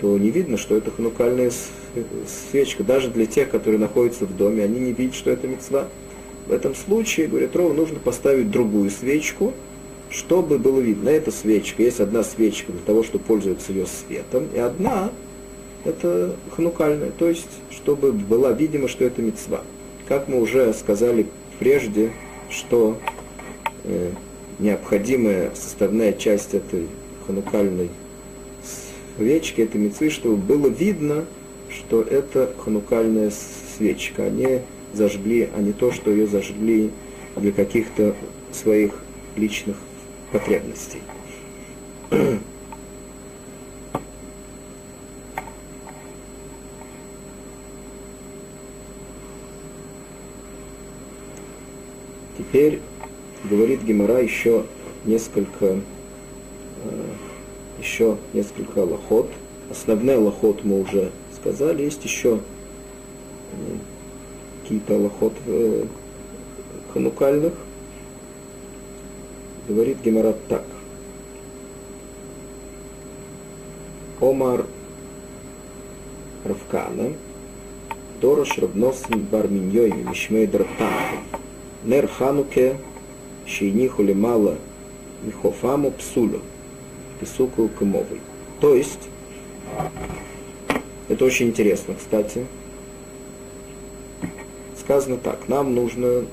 то 0.01 0.19
не 0.19 0.31
видно, 0.31 0.57
что 0.57 0.77
это 0.77 0.91
ханукальная 0.91 1.51
свечка. 1.51 1.82
Даже 2.81 3.09
для 3.11 3.27
тех, 3.27 3.51
которые 3.51 3.79
находятся 3.79 4.25
в 4.27 4.37
доме, 4.37 4.65
они 4.65 4.81
не 4.81 4.93
видят, 4.93 5.15
что 5.15 5.31
это 5.31 5.47
мецва. 5.47 5.89
В 6.47 6.53
этом 6.53 6.75
случае, 6.75 7.29
говорит 7.29 7.55
Рова, 7.55 7.73
нужно 7.73 8.01
поставить 8.01 8.51
другую 8.51 8.91
свечку, 8.91 9.53
чтобы 10.11 10.59
было 10.59 10.81
видно, 10.81 11.09
эта 11.09 11.31
свечка, 11.31 11.83
есть 11.83 12.01
одна 12.01 12.23
свечка 12.23 12.73
для 12.73 12.83
того, 12.83 13.03
чтобы 13.03 13.25
пользоваться 13.25 13.73
ее 13.73 13.87
светом, 13.87 14.49
и 14.53 14.59
одна 14.59 15.11
это 15.85 16.37
хнукальная, 16.55 17.11
то 17.11 17.29
есть, 17.29 17.49
чтобы 17.71 18.13
была 18.13 18.53
видимо, 18.53 18.89
что 18.89 19.05
это 19.05 19.23
мецва. 19.23 19.63
Как 20.07 20.29
мы 20.29 20.41
уже 20.41 20.73
сказали 20.75 21.27
прежде, 21.59 22.13
что 22.51 22.99
э, 23.85 24.11
необходимая 24.59 25.53
составная 25.55 26.13
часть 26.13 26.55
этой 26.55 26.89
ханукальной 27.27 27.89
свечки, 29.17 29.61
этой 29.63 29.81
мецвы, 29.81 30.11
чтобы 30.11 30.37
было 30.37 30.69
видно, 30.69 31.25
что 31.73 32.03
это 32.03 32.53
ханукальная 32.59 33.33
свечка. 33.77 34.25
Они 34.25 34.61
зажгли, 34.93 35.49
а 35.57 35.61
не 35.61 35.73
то, 35.73 35.91
что 35.93 36.11
ее 36.11 36.27
зажгли 36.27 36.91
для 37.37 37.53
каких-то 37.53 38.15
своих 38.53 38.93
личных 39.37 39.77
потребностей. 40.31 41.01
Теперь 52.37 52.81
говорит 53.45 53.83
Гемора 53.83 54.21
еще 54.21 54.67
несколько, 55.05 55.67
э, 55.67 55.81
еще 57.79 58.19
несколько 58.35 58.81
лохот. 58.81 59.31
Основной 59.71 60.17
лохот 60.17 60.65
мы 60.65 60.83
уже 60.83 61.13
сказали, 61.43 61.83
есть 61.83 62.03
еще 62.05 62.41
какие-то 64.63 64.97
лохот 64.97 65.35
э, 65.47 65.85
ханукальных– 66.95 67.53
говорит 69.69 69.99
Геморат 70.03 70.37
так. 70.49 70.65
Омар 74.21 74.67
Равкана, 76.45 77.13
Дорош 78.21 78.59
Рабносин 78.59 79.21
Барминьой 79.21 79.93
Мишмей 79.93 80.47
Дратан, 80.47 80.93
Нер 81.85 82.07
Хануке, 82.07 82.77
Шейниху 83.47 84.03
Лемала 84.03 84.59
Михофаму 85.23 85.91
Псулю, 85.93 86.41
Писуку 87.21 87.69
Кымовой. 87.69 88.21
То 88.61 88.75
есть, 88.75 89.09
это 91.13 91.27
очень 91.27 91.49
интересно, 91.49 91.95
кстати. 91.95 92.47
Сказано 94.81 95.19
так, 95.19 95.47
нам 95.47 95.75
нужно 95.75 96.25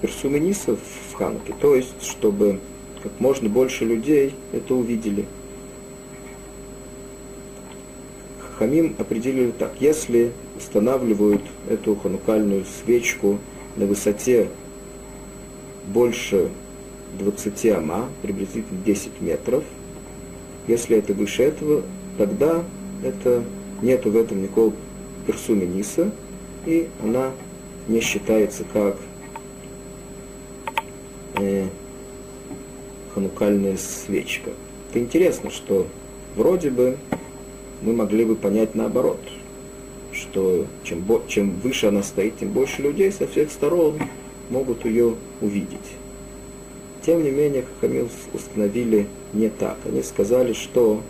персумениса 0.00 0.76
в 0.76 1.14
Хануке, 1.14 1.52
то 1.60 1.74
есть, 1.74 2.02
чтобы 2.02 2.60
как 3.02 3.12
можно 3.18 3.48
больше 3.48 3.84
людей 3.84 4.34
это 4.52 4.74
увидели. 4.76 5.26
Хахамим 8.38 8.94
определили 8.96 9.50
так. 9.50 9.72
Если 9.80 10.30
устанавливают 10.56 11.42
эту 11.68 11.96
ханукальную 11.96 12.64
свечку 12.64 13.38
на 13.74 13.86
высоте 13.86 14.50
больше 15.88 16.48
20 17.18 17.66
ама, 17.72 18.08
приблизительно 18.22 18.78
10 18.84 19.20
метров, 19.20 19.64
если 20.68 20.96
это 20.96 21.12
выше 21.12 21.42
этого, 21.42 21.82
тогда 22.18 22.62
это, 23.02 23.42
нету 23.82 24.10
в 24.10 24.16
этом 24.16 24.42
никакого 24.42 24.72
персумениса, 25.26 26.10
и 26.66 26.88
она 27.02 27.32
не 27.88 28.00
считается 28.00 28.64
как 28.72 28.96
э, 31.34 31.66
ханукальная 33.14 33.76
свечка. 33.76 34.50
Это 34.90 35.00
интересно, 35.00 35.50
что 35.50 35.86
вроде 36.36 36.70
бы 36.70 36.96
мы 37.82 37.92
могли 37.92 38.24
бы 38.24 38.36
понять 38.36 38.74
наоборот, 38.74 39.20
что 40.12 40.66
чем, 40.84 41.04
чем 41.28 41.52
выше 41.60 41.86
она 41.86 42.02
стоит, 42.02 42.38
тем 42.38 42.50
больше 42.50 42.82
людей 42.82 43.10
со 43.12 43.26
всех 43.26 43.50
сторон 43.50 43.98
могут 44.50 44.84
ее 44.84 45.14
увидеть. 45.40 45.78
Тем 47.04 47.22
не 47.22 47.30
менее, 47.30 47.64
Хахамил 47.64 48.08
установили 48.34 49.06
не 49.32 49.48
так. 49.48 49.78
Они 49.86 50.02
сказали, 50.02 50.52
что 50.52 51.00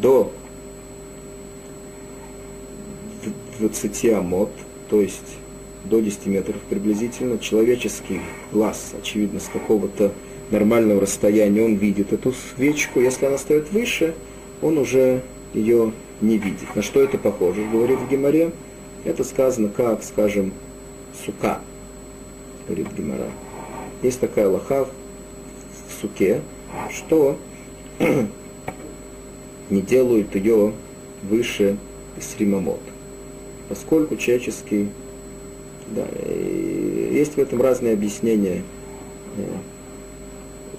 до 0.00 0.30
20 3.68 4.04
амот, 4.12 4.50
то 4.90 5.00
есть 5.00 5.38
до 5.84 6.00
10 6.00 6.26
метров 6.26 6.56
приблизительно, 6.68 7.38
человеческий 7.38 8.20
глаз, 8.52 8.92
очевидно, 8.98 9.40
с 9.40 9.48
какого-то 9.48 10.12
нормального 10.50 11.00
расстояния 11.00 11.62
он 11.62 11.76
видит 11.76 12.12
эту 12.12 12.32
свечку. 12.32 13.00
Если 13.00 13.26
она 13.26 13.38
стоит 13.38 13.70
выше, 13.72 14.14
он 14.60 14.78
уже 14.78 15.22
ее 15.54 15.92
не 16.20 16.38
видит. 16.38 16.74
На 16.74 16.82
что 16.82 17.00
это 17.00 17.18
похоже, 17.18 17.64
говорит 17.72 17.98
в 18.00 18.08
Геморе? 18.08 18.52
Это 19.04 19.24
сказано 19.24 19.68
как, 19.68 20.02
скажем, 20.02 20.52
сука, 21.24 21.60
говорит 22.66 22.88
Гемора. 22.96 23.30
Есть 24.02 24.20
такая 24.20 24.48
лоха 24.48 24.86
в 25.88 26.00
суке, 26.00 26.40
что 26.90 27.36
не 29.70 29.80
делают 29.80 30.34
ее 30.34 30.72
выше 31.22 31.76
сримамот. 32.20 32.80
Поскольку 33.68 34.16
человеческий... 34.16 34.88
Да, 35.88 36.06
есть 37.22 37.34
в 37.34 37.38
этом 37.38 37.60
разные 37.60 37.92
объяснения 37.92 38.62
э, 39.36 39.44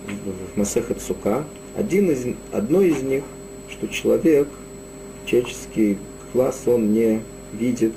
в 0.08 0.58
Масехет 0.58 1.02
Сука. 1.02 1.46
Один 1.76 2.10
из, 2.10 2.26
одно 2.52 2.82
из 2.82 3.02
них, 3.04 3.24
что 3.70 3.88
человек, 3.88 4.48
человеческий 5.26 5.98
класс, 6.32 6.64
он 6.66 6.94
не 6.94 7.22
видит 7.54 7.94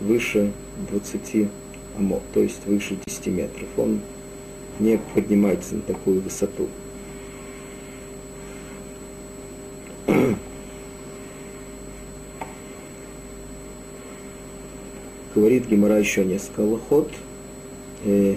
выше 0.00 0.52
20 0.90 1.48
амот, 1.96 2.22
то 2.32 2.40
есть 2.40 2.64
выше 2.66 2.96
10 3.06 3.26
метров. 3.28 3.68
Он 3.76 4.00
не 4.78 4.98
поднимается 5.14 5.76
на 5.76 5.82
такую 5.82 6.20
высоту. 6.20 6.68
Говорит 15.34 15.68
Гимара 15.68 15.98
еще 15.98 16.24
несколько 16.24 16.60
лохот. 16.60 17.08
Э, 18.04 18.34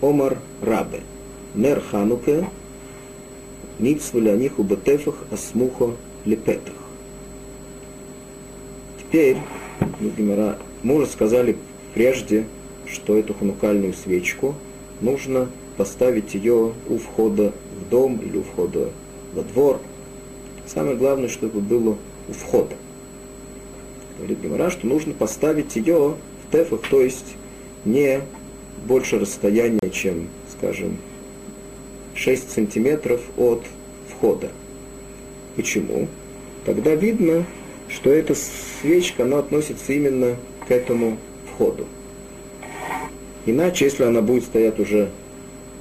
Омар 0.00 0.38
Рабе. 0.60 1.02
Нер 1.54 1.80
Хануке. 1.80 2.48
Митсву 3.78 4.18
ляниху 4.20 4.64
бетефах 4.64 5.14
асмухо 5.30 5.92
лепетах. 6.24 6.74
Теперь, 8.98 9.38
Гимара, 10.16 10.58
мы 10.82 10.96
уже 10.96 11.06
сказали 11.06 11.56
прежде, 11.94 12.44
что 12.86 13.16
эту 13.16 13.34
ханукальную 13.34 13.94
свечку 13.94 14.54
нужно 15.00 15.48
поставить 15.76 16.34
ее 16.34 16.72
у 16.88 16.98
входа 16.98 17.52
в 17.80 17.88
дом 17.88 18.18
или 18.18 18.38
у 18.38 18.42
входа 18.42 18.90
во 19.32 19.42
двор. 19.42 19.78
Самое 20.66 20.96
главное, 20.96 21.28
чтобы 21.28 21.60
было 21.60 21.96
у 22.28 22.32
входа. 22.32 22.74
Говорит 24.20 24.42
Гимара, 24.42 24.68
что 24.68 24.86
нужно 24.86 25.14
поставить 25.14 25.76
ее 25.76 26.14
в 26.44 26.52
тефах, 26.52 26.82
то 26.90 27.00
есть 27.00 27.36
не 27.86 28.20
больше 28.86 29.18
расстояния, 29.18 29.88
чем, 29.90 30.28
скажем, 30.52 30.98
6 32.14 32.50
сантиметров 32.50 33.22
от 33.38 33.64
входа. 34.10 34.50
Почему? 35.56 36.06
Тогда 36.66 36.94
видно, 36.94 37.46
что 37.88 38.10
эта 38.10 38.34
свечка, 38.34 39.22
она 39.22 39.38
относится 39.38 39.90
именно 39.90 40.36
к 40.68 40.70
этому 40.70 41.16
входу. 41.50 41.86
Иначе, 43.46 43.86
если 43.86 44.04
она 44.04 44.20
будет 44.20 44.44
стоять 44.44 44.78
уже 44.78 45.08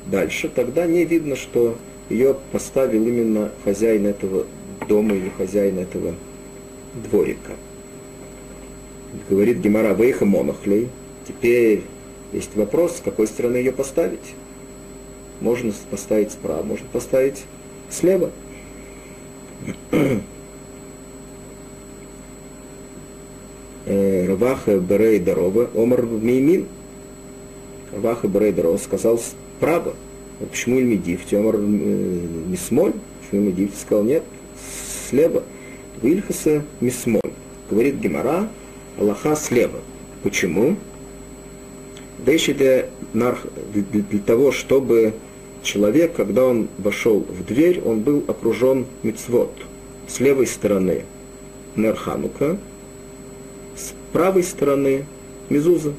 дальше, 0.08 0.48
тогда 0.48 0.86
не 0.86 1.04
видно, 1.04 1.36
что 1.36 1.78
ее 2.10 2.38
поставил 2.54 3.06
именно 3.06 3.52
хозяин 3.66 4.06
этого 4.06 4.46
дома 4.88 5.14
или 5.14 5.30
хозяин 5.38 5.78
этого 5.78 6.16
дворика. 7.04 7.52
Говорит 9.30 9.58
Гемара 9.58 9.94
Вейха 9.94 10.26
Монахлей. 10.26 10.90
Теперь 11.28 11.84
есть 12.32 12.56
вопрос, 12.56 12.98
с 12.98 13.02
какой 13.02 13.28
стороны 13.28 13.58
ее 13.58 13.72
поставить. 13.72 14.36
Можно 15.42 15.74
поставить 15.90 16.32
справа, 16.32 16.64
можно 16.64 16.88
поставить 16.92 17.44
слева. 17.90 18.32
Э, 23.86 24.28
Раваха 24.28 24.78
Берей 24.78 25.20
Дарова, 25.20 25.70
Омар 25.74 26.06
Меймин. 26.06 26.68
Раваха 27.92 28.28
Берей 28.28 28.52
Дарова 28.52 28.78
сказал 28.78 29.20
справа. 29.20 29.96
Почему 30.52 30.80
Ильмидифти? 30.80 31.36
Омар 31.36 31.56
э, 31.56 31.60
Мисмоль? 31.60 32.94
Почему 33.22 33.42
Ильмидифти 33.42 33.80
сказал 33.80 34.04
нет? 34.04 34.24
Слева. 35.10 35.44
Вильхаса 36.02 36.64
Мисмоль. 36.82 37.22
Говорит 37.70 37.96
Гемара, 37.96 38.48
Аллаха 39.00 39.36
слева. 39.36 39.80
Почему? 40.24 40.76
Для, 42.26 42.42
для 43.74 44.20
того, 44.20 44.52
чтобы 44.52 45.14
человек, 45.64 46.16
когда 46.16 46.46
он 46.46 46.68
вошел 46.78 47.22
в 47.22 47.46
дверь, 47.46 47.82
он 47.82 48.02
был 48.02 48.26
окружен 48.28 48.86
мицвод. 49.04 49.52
С 50.08 50.20
левой 50.20 50.48
стороны 50.48 51.06
Нерханука, 51.78 52.58
с 53.78 53.94
правой 54.12 54.44
стороны 54.44 55.06
Мизуза. 55.50 55.94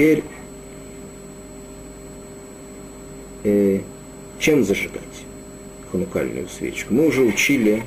Теперь 0.00 0.22
э, 3.44 3.80
чем 4.38 4.64
зажигать 4.64 5.02
ханукальную 5.92 6.48
свечку? 6.48 6.94
Мы 6.94 7.06
уже 7.06 7.20
учили 7.20 7.82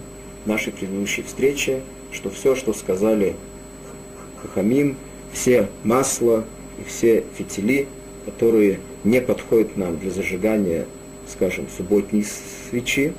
в 0.45 0.47
нашей 0.47 0.72
предыдущей 0.72 1.24
встрече, 1.24 1.82
что 2.11 2.30
все, 2.30 2.53
что 2.53 2.72
сказали 2.74 3.36
Хахамим, 4.43 4.95
все 5.32 5.70
масла 5.84 6.45
и 6.80 6.88
все 6.88 7.24
фитили, 7.36 7.88
которые 8.26 8.80
не 9.03 9.20
подходят 9.20 9.76
нам 9.76 9.97
для 9.97 10.11
зажигания, 10.11 10.86
скажем, 11.28 11.66
субботней 11.76 12.28
свечи, 12.70 13.14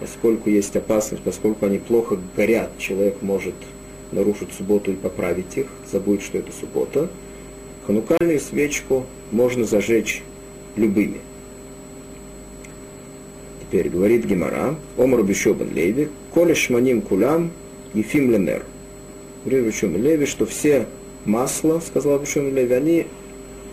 поскольку 0.00 0.50
есть 0.50 0.76
опасность, 0.76 1.22
поскольку 1.22 1.64
они 1.64 1.78
плохо 1.78 2.18
горят, 2.36 2.76
человек 2.76 3.22
может 3.22 3.54
нарушить 4.10 4.52
субботу 4.52 4.92
и 4.92 4.96
поправить 4.96 5.56
их, 5.56 5.68
забудет, 5.90 6.22
что 6.22 6.36
это 6.36 6.52
суббота. 6.52 7.08
Ханукальную 7.86 8.40
свечку 8.40 9.06
можно 9.30 9.64
зажечь 9.64 10.22
любыми– 10.76 11.20
Теперь 13.72 13.88
говорит 13.88 14.26
Гемара, 14.26 14.76
Омар 14.98 15.22
Бишобан 15.22 15.72
Леви, 15.72 16.10
Коля 16.34 16.54
Шманим 16.54 17.00
Кулям, 17.00 17.52
Ефим 17.94 18.30
Ленер. 18.30 18.64
Говорит 19.46 19.64
Бишобан 19.64 20.02
Леви, 20.02 20.26
что 20.26 20.44
все 20.44 20.86
масла, 21.24 21.80
сказал 21.80 22.18
Бишобан 22.18 22.54
Леви, 22.54 22.74
они 22.74 23.06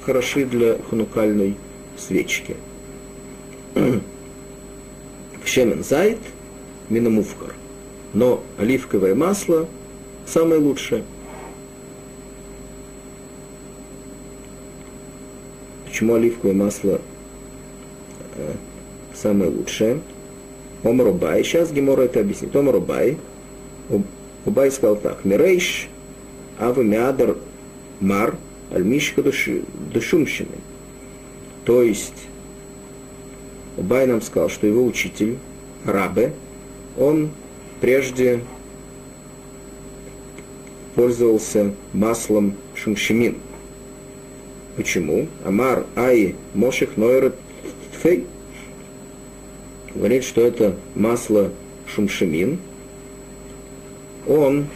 хороши 0.05 0.45
для 0.45 0.77
ханукальной 0.89 1.57
свечки. 1.97 2.55
Шемен 5.43 5.83
зайт, 5.83 6.19
минамувкар. 6.87 7.53
Но 8.13 8.41
оливковое 8.57 9.15
масло 9.15 9.67
самое 10.25 10.61
лучшее. 10.61 11.03
Почему 15.99 16.13
оливковое 16.13 16.53
масло 16.55 17.01
э, 18.37 18.53
самое 19.13 19.51
лучшее. 19.51 19.99
Омарубай, 20.81 21.43
сейчас 21.43 21.73
Гемора 21.73 22.03
это 22.03 22.21
объяснит. 22.21 22.55
Омарубай, 22.55 23.17
Убай 24.45 24.71
сказал 24.71 24.95
так, 24.95 25.25
Мирейш, 25.25 25.89
Ава 26.57 26.79
Миадар 26.79 27.35
Мар, 27.99 28.37
Альмишка 28.71 29.21
Душумщины. 29.93 30.55
То 31.65 31.83
есть, 31.83 32.27
Убай 33.75 34.07
нам 34.07 34.21
сказал, 34.21 34.47
что 34.47 34.67
его 34.67 34.85
учитель, 34.85 35.37
Рабе, 35.83 36.31
он 36.97 37.29
прежде 37.81 38.39
пользовался 40.95 41.73
маслом 41.91 42.53
шумшимин. 42.73 43.35
Почему? 44.79 45.27
Амар 45.43 45.85
Ай 45.97 46.35
Моших 46.53 46.95
Нойрат 46.95 47.35
Фей 48.01 48.25
говорит, 49.93 50.23
что 50.23 50.39
это 50.39 50.77
масло 50.95 51.51
шумшимин. 51.85 52.59
Он, 54.25 54.67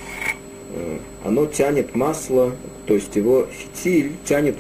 э, 0.76 0.98
оно 1.24 1.46
тянет 1.46 1.96
масло, 1.96 2.52
то 2.86 2.96
есть 2.96 3.16
его 3.16 3.48
фитиль 3.50 4.12
тянет, 4.26 4.58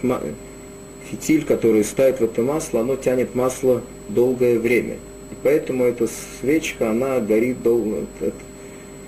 фитиль, 1.11 1.43
который 1.43 1.83
ставит 1.83 2.21
в 2.21 2.23
это 2.23 2.41
масло, 2.41 2.79
оно 2.79 2.95
тянет 2.95 3.35
масло 3.35 3.81
долгое 4.07 4.57
время. 4.57 4.93
И 4.93 5.35
поэтому 5.43 5.83
эта 5.83 6.07
свечка, 6.39 6.91
она 6.91 7.19
горит 7.19 7.61
долго. 7.61 8.05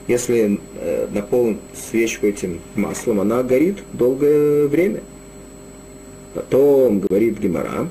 Если 0.09 0.59
э, 0.81 1.07
наполнить 1.13 1.59
свечку 1.73 2.27
этим 2.27 2.59
маслом, 2.75 3.21
она 3.21 3.41
горит 3.41 3.77
долгое 3.93 4.67
время. 4.67 4.99
Потом 6.35 6.99
говорит 6.99 7.39
Гемора, 7.39 7.87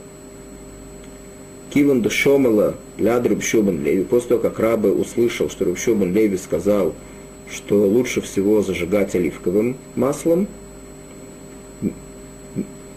Киван 1.70 2.02
Душомала 2.02 2.74
Ляд 2.98 3.26
Рубшубан 3.26 3.82
Леви, 3.82 4.04
после 4.04 4.28
того, 4.28 4.42
как 4.42 4.60
Рабы 4.60 4.92
услышал, 4.92 5.48
что 5.48 5.64
Рубшубан 5.64 6.12
Леви 6.12 6.36
сказал, 6.36 6.94
что 7.50 7.86
лучше 7.86 8.20
всего 8.20 8.62
зажигать 8.62 9.14
оливковым 9.14 9.78
маслом, 9.96 10.46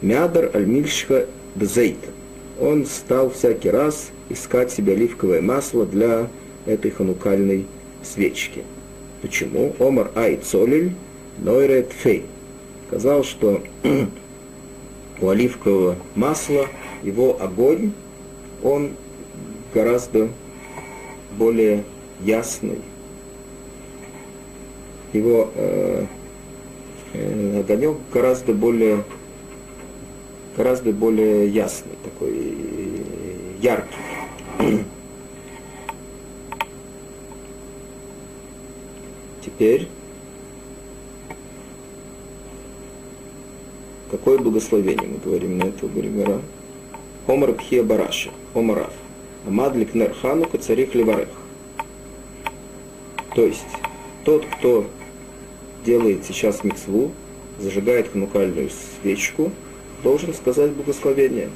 Мядар 0.01 0.51
Альмильшха 0.53 1.27
Дзейта. 1.55 2.09
Он 2.59 2.85
стал 2.85 3.29
всякий 3.31 3.69
раз 3.69 4.09
искать 4.29 4.71
себе 4.71 4.93
оливковое 4.93 5.41
масло 5.41 5.85
для 5.85 6.27
этой 6.65 6.91
ханукальной 6.91 7.65
свечки. 8.03 8.63
Почему? 9.21 9.73
Омар 9.79 10.11
Ай 10.13 10.37
Цолиль 10.37 10.91
Нойрет 11.37 11.93
Фей. 11.93 12.25
Сказал, 12.87 13.23
что 13.23 13.63
у 15.21 15.29
оливкового 15.29 15.95
масла 16.15 16.67
его 17.03 17.41
огонь, 17.41 17.91
он 18.63 18.91
гораздо 19.73 20.29
более 21.37 21.83
ясный. 22.21 22.81
Его 25.13 25.49
э, 25.55 26.05
э, 27.13 27.59
огонек 27.61 27.97
гораздо 28.13 28.53
более 28.53 29.03
гораздо 30.55 30.91
более 30.91 31.47
ясный, 31.47 31.93
такой 32.03 32.33
э, 32.33 33.03
яркий. 33.61 34.83
Теперь 39.45 39.87
какое 44.09 44.37
благословение 44.37 45.07
мы 45.07 45.17
говорим 45.17 45.57
на 45.57 45.63
этого 45.63 45.89
Григора? 45.89 46.41
Омар 47.27 47.53
Пхия 47.53 47.83
Бараша, 47.83 48.31
Омарав. 48.53 48.93
Амадлик 49.45 49.93
Нерханука 49.93 50.57
царих 50.57 50.93
Леварех. 50.93 51.29
То 53.33 53.45
есть, 53.45 53.65
тот, 54.25 54.45
кто 54.45 54.85
делает 55.85 56.25
сейчас 56.25 56.63
мецву, 56.63 57.11
зажигает 57.59 58.09
ханукальную 58.11 58.69
свечку, 58.69 59.51
должен 60.03 60.33
сказать 60.33 60.71
благословение. 60.71 61.49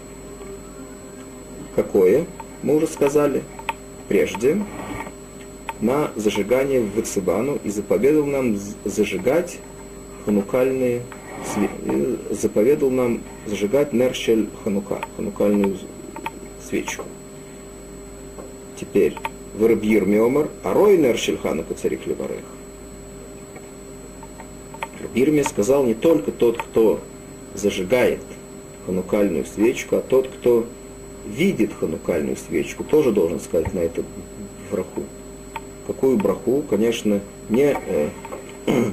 Какое? 1.76 2.26
Мы 2.64 2.76
уже 2.76 2.88
сказали 2.88 3.44
прежде 4.08 4.64
на 5.80 6.12
зажигание 6.16 6.82
в 6.82 6.96
Вацибану 6.96 7.60
и 7.64 7.70
заповедал 7.70 8.26
нам 8.26 8.58
зажигать 8.86 9.58
ханукальные 10.26 11.02
заповедал 12.30 12.90
нам 12.90 13.22
зажигать 13.46 13.94
нершель 13.94 14.50
ханука, 14.64 15.02
ханукальную 15.16 15.78
свечку. 16.68 17.06
Теперь, 18.80 19.16
Вырабьир 19.54 20.06
Миомар, 20.06 20.50
Арой 20.64 20.98
Нершель 20.98 21.38
Ханука 21.38 21.74
царик 21.74 22.08
Леварех. 22.08 22.44
Рабирме 25.02 25.44
сказал 25.44 25.84
не 25.84 25.94
только 25.94 26.32
тот, 26.32 26.58
кто 26.58 27.00
зажигает 27.54 28.22
ханукальную 28.86 29.46
свечку, 29.46 29.98
а 29.98 30.02
тот, 30.02 30.28
кто 30.28 30.66
видит 31.28 31.74
ханукальную 31.74 32.38
свечку, 32.38 32.84
тоже 32.84 33.12
должен 33.12 33.40
сказать 33.40 33.74
на 33.74 33.80
это 33.80 34.04
браху. 34.72 35.04
Какую 35.86 36.18
браху? 36.18 36.64
Конечно, 36.70 37.20
не 37.50 37.76
э, 37.76 38.10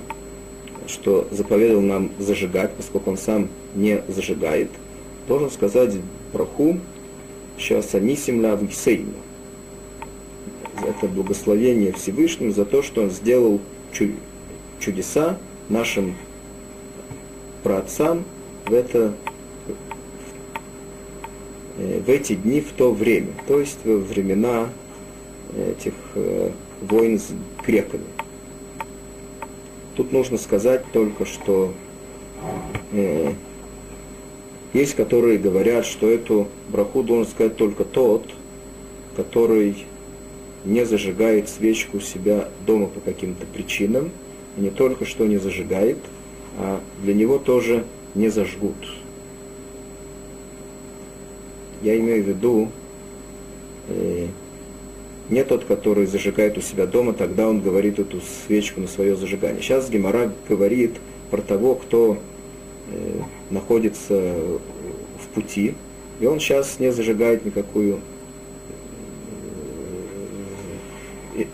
что 0.88 1.28
заповедал 1.30 1.80
нам 1.80 2.10
зажигать, 2.18 2.72
поскольку 2.74 3.10
он 3.10 3.18
сам 3.18 3.48
не 3.74 4.02
зажигает, 4.08 4.70
должен 5.28 5.50
сказать 5.50 5.94
браху 6.32 6.78
сейчас 7.58 7.94
анисим 7.94 8.42
ла 8.42 8.58
Это 10.86 11.06
благословение 11.06 11.92
Всевышнему 11.92 12.52
за 12.52 12.64
то, 12.64 12.82
что 12.82 13.02
он 13.02 13.10
сделал 13.10 13.60
чудеса 14.80 15.38
нашим 15.68 16.14
праотцам 17.62 18.24
в 18.66 18.72
это 18.72 19.12
э, 21.78 22.00
в 22.00 22.08
эти 22.08 22.34
дни 22.34 22.60
в 22.60 22.72
то 22.72 22.92
время, 22.92 23.32
то 23.46 23.58
есть 23.58 23.78
во 23.84 23.96
времена 23.96 24.68
этих 25.56 25.94
э, 26.14 26.50
войн 26.82 27.18
с 27.18 27.30
греками. 27.66 28.04
Тут 29.98 30.12
нужно 30.12 30.38
сказать 30.38 30.84
только, 30.92 31.26
что 31.26 31.74
э, 32.92 33.32
есть, 34.72 34.94
которые 34.94 35.38
говорят, 35.38 35.84
что 35.86 36.08
эту 36.08 36.46
браху 36.68 37.02
должен 37.02 37.28
сказать 37.28 37.56
только 37.56 37.82
тот, 37.82 38.32
который 39.16 39.86
не 40.64 40.86
зажигает 40.86 41.48
свечку 41.48 41.96
у 41.96 42.00
себя 42.00 42.48
дома 42.64 42.86
по 42.86 43.00
каким-то 43.00 43.44
причинам, 43.44 44.12
не 44.56 44.70
только 44.70 45.04
что 45.04 45.26
не 45.26 45.38
зажигает, 45.38 45.98
а 46.58 46.80
для 47.02 47.12
него 47.12 47.38
тоже 47.38 47.84
не 48.14 48.28
зажгут. 48.28 48.76
Я 51.82 51.98
имею 51.98 52.22
в 52.22 52.28
виду, 52.28 52.68
э, 53.88 54.28
не 55.30 55.44
тот, 55.44 55.64
который 55.64 56.06
зажигает 56.06 56.56
у 56.56 56.60
себя 56.60 56.86
дома, 56.86 57.12
тогда 57.12 57.48
он 57.48 57.60
говорит 57.60 57.98
эту 57.98 58.20
свечку 58.46 58.80
на 58.80 58.88
свое 58.88 59.14
зажигание. 59.14 59.62
Сейчас 59.62 59.90
Гемора 59.90 60.32
говорит 60.48 60.96
про 61.30 61.42
того, 61.42 61.74
кто 61.74 62.16
э, 62.90 63.20
находится 63.50 64.14
в 64.14 65.28
пути, 65.34 65.74
и 66.20 66.26
он 66.26 66.40
сейчас 66.40 66.78
не 66.78 66.90
зажигает 66.92 67.44
никакую 67.44 68.00
э, 71.36 71.44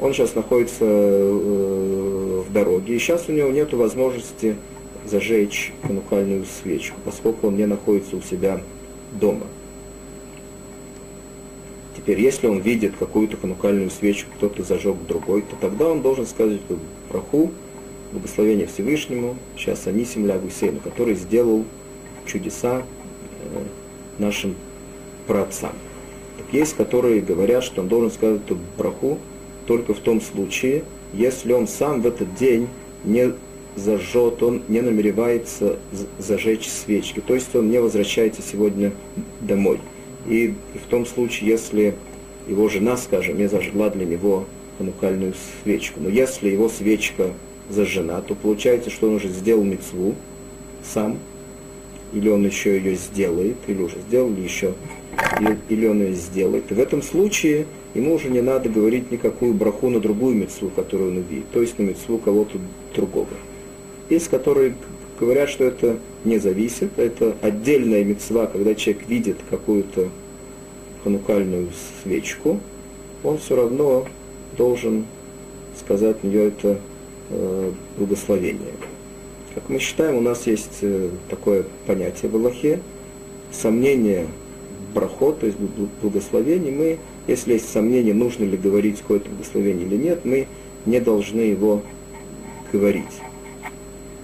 он 0.00 0.12
сейчас 0.12 0.34
находится 0.34 0.84
э, 0.84 2.42
в 2.46 2.52
дороге, 2.52 2.94
и 2.94 2.98
сейчас 2.98 3.28
у 3.28 3.32
него 3.32 3.48
нет 3.48 3.72
возможности 3.72 4.56
зажечь 5.06 5.72
канукальную 5.82 6.44
свечку, 6.44 7.00
поскольку 7.04 7.48
он 7.48 7.56
не 7.56 7.66
находится 7.66 8.16
у 8.16 8.20
себя 8.20 8.60
дома. 9.12 9.46
Теперь, 12.08 12.24
если 12.24 12.46
он 12.46 12.60
видит 12.60 12.94
какую-то 12.98 13.36
ханукальную 13.36 13.90
свечку, 13.90 14.30
кто-то 14.38 14.62
зажег 14.62 14.96
другой, 15.06 15.42
то 15.42 15.56
тогда 15.60 15.88
он 15.88 16.00
должен 16.00 16.24
сказать 16.24 16.62
проху, 17.10 17.50
благословение 18.12 18.66
Всевышнему, 18.66 19.36
сейчас 19.58 19.86
Анисим 19.86 20.26
Лягусейну, 20.26 20.80
который 20.80 21.16
сделал 21.16 21.66
чудеса 22.24 22.80
э, 23.42 23.62
нашим 24.16 24.54
праотцам. 25.26 25.72
Так 26.38 26.46
есть, 26.50 26.76
которые 26.76 27.20
говорят, 27.20 27.62
что 27.62 27.82
он 27.82 27.88
должен 27.88 28.10
сказать 28.10 28.40
эту 28.42 28.56
браху 28.78 29.18
только 29.66 29.92
в 29.92 29.98
том 29.98 30.22
случае, 30.22 30.84
если 31.12 31.52
он 31.52 31.68
сам 31.68 32.00
в 32.00 32.06
этот 32.06 32.34
день 32.36 32.68
не 33.04 33.34
зажжет, 33.76 34.42
он 34.42 34.62
не 34.68 34.80
намеревается 34.80 35.76
зажечь 36.18 36.70
свечки, 36.70 37.20
то 37.20 37.34
есть 37.34 37.54
он 37.54 37.68
не 37.68 37.82
возвращается 37.82 38.40
сегодня 38.40 38.92
домой. 39.42 39.78
И 40.28 40.54
в 40.74 40.88
том 40.90 41.06
случае, 41.06 41.50
если 41.50 41.94
его 42.46 42.68
жена, 42.68 42.96
скажем, 42.96 43.38
не 43.38 43.48
зажгла 43.48 43.90
для 43.90 44.04
него 44.04 44.44
ханукальную 44.76 45.34
свечку, 45.62 46.00
но 46.00 46.08
если 46.08 46.50
его 46.50 46.68
свечка 46.68 47.32
зажжена, 47.70 48.20
то 48.20 48.34
получается, 48.34 48.90
что 48.90 49.08
он 49.08 49.14
уже 49.14 49.28
сделал 49.28 49.64
мецву 49.64 50.14
сам, 50.82 51.18
или 52.12 52.28
он 52.28 52.44
еще 52.44 52.76
ее 52.76 52.94
сделает, 52.94 53.56
или 53.66 53.82
уже 53.82 53.96
сделал, 54.08 54.32
или 54.32 54.42
еще, 54.42 54.74
или 55.68 55.86
он 55.86 56.02
ее 56.02 56.14
сделает. 56.14 56.70
И 56.70 56.74
в 56.74 56.80
этом 56.80 57.02
случае 57.02 57.66
ему 57.94 58.14
уже 58.14 58.30
не 58.30 58.40
надо 58.40 58.68
говорить 58.68 59.10
никакую 59.10 59.54
браху 59.54 59.88
на 59.90 60.00
другую 60.00 60.34
мецву, 60.36 60.70
которую 60.74 61.12
он 61.12 61.16
увидит, 61.18 61.50
то 61.52 61.60
есть 61.60 61.78
на 61.78 61.82
мецву 61.82 62.18
кого-то 62.18 62.58
другого. 62.94 63.28
Есть, 64.08 64.28
которые 64.28 64.74
говорят, 65.18 65.48
что 65.48 65.64
это 65.64 65.98
не 66.24 66.38
зависит, 66.38 66.98
это 66.98 67.36
отдельная 67.42 68.04
мецва, 68.04 68.46
когда 68.46 68.74
человек 68.74 69.08
видит 69.08 69.36
какую-то 69.50 70.08
ханукальную 71.04 71.68
свечку, 72.02 72.60
он 73.24 73.38
все 73.38 73.56
равно 73.56 74.06
должен 74.56 75.06
сказать 75.78 76.22
нее 76.24 76.48
это 76.48 76.78
э, 77.30 77.72
благословение. 77.96 78.72
Как 79.54 79.68
мы 79.68 79.78
считаем, 79.78 80.16
у 80.16 80.20
нас 80.20 80.46
есть 80.46 80.78
э, 80.82 81.10
такое 81.28 81.64
понятие 81.86 82.30
в 82.30 82.36
Аллахе, 82.36 82.80
сомнение 83.52 84.26
проход, 84.94 85.40
то 85.40 85.46
есть 85.46 85.58
благословение, 86.02 86.72
мы, 86.72 86.98
если 87.26 87.54
есть 87.54 87.70
сомнение, 87.70 88.14
нужно 88.14 88.44
ли 88.44 88.56
говорить 88.56 88.98
какое-то 89.00 89.28
благословение 89.30 89.86
или 89.86 89.96
нет, 89.96 90.24
мы 90.24 90.46
не 90.86 91.00
должны 91.00 91.40
его 91.40 91.82
говорить. 92.72 93.04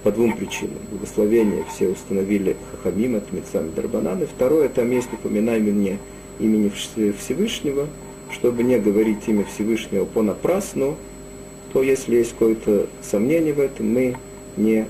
По 0.05 0.11
двум 0.11 0.37
причинам. 0.37 0.77
Благословение 0.91 1.65
все 1.73 1.87
установили 1.87 2.55
Хахамим, 2.83 3.15
это 3.15 3.35
Митсами 3.35 3.71
Дарбанан. 3.75 4.21
И 4.21 4.27
второе, 4.27 4.69
там 4.69 4.91
есть 4.91 5.11
упоминание 5.11 5.97
имени 6.39 6.71
Всевышнего, 7.17 7.87
чтобы 8.29 8.61
не 8.61 8.77
говорить 8.77 9.23
имя 9.25 9.45
Всевышнего 9.45 10.05
понапрасну, 10.05 10.95
то 11.73 11.81
если 11.81 12.17
есть 12.17 12.33
какое-то 12.33 12.85
сомнение 13.01 13.51
в 13.53 13.59
этом, 13.59 13.91
мы 13.91 14.15
не 14.57 14.85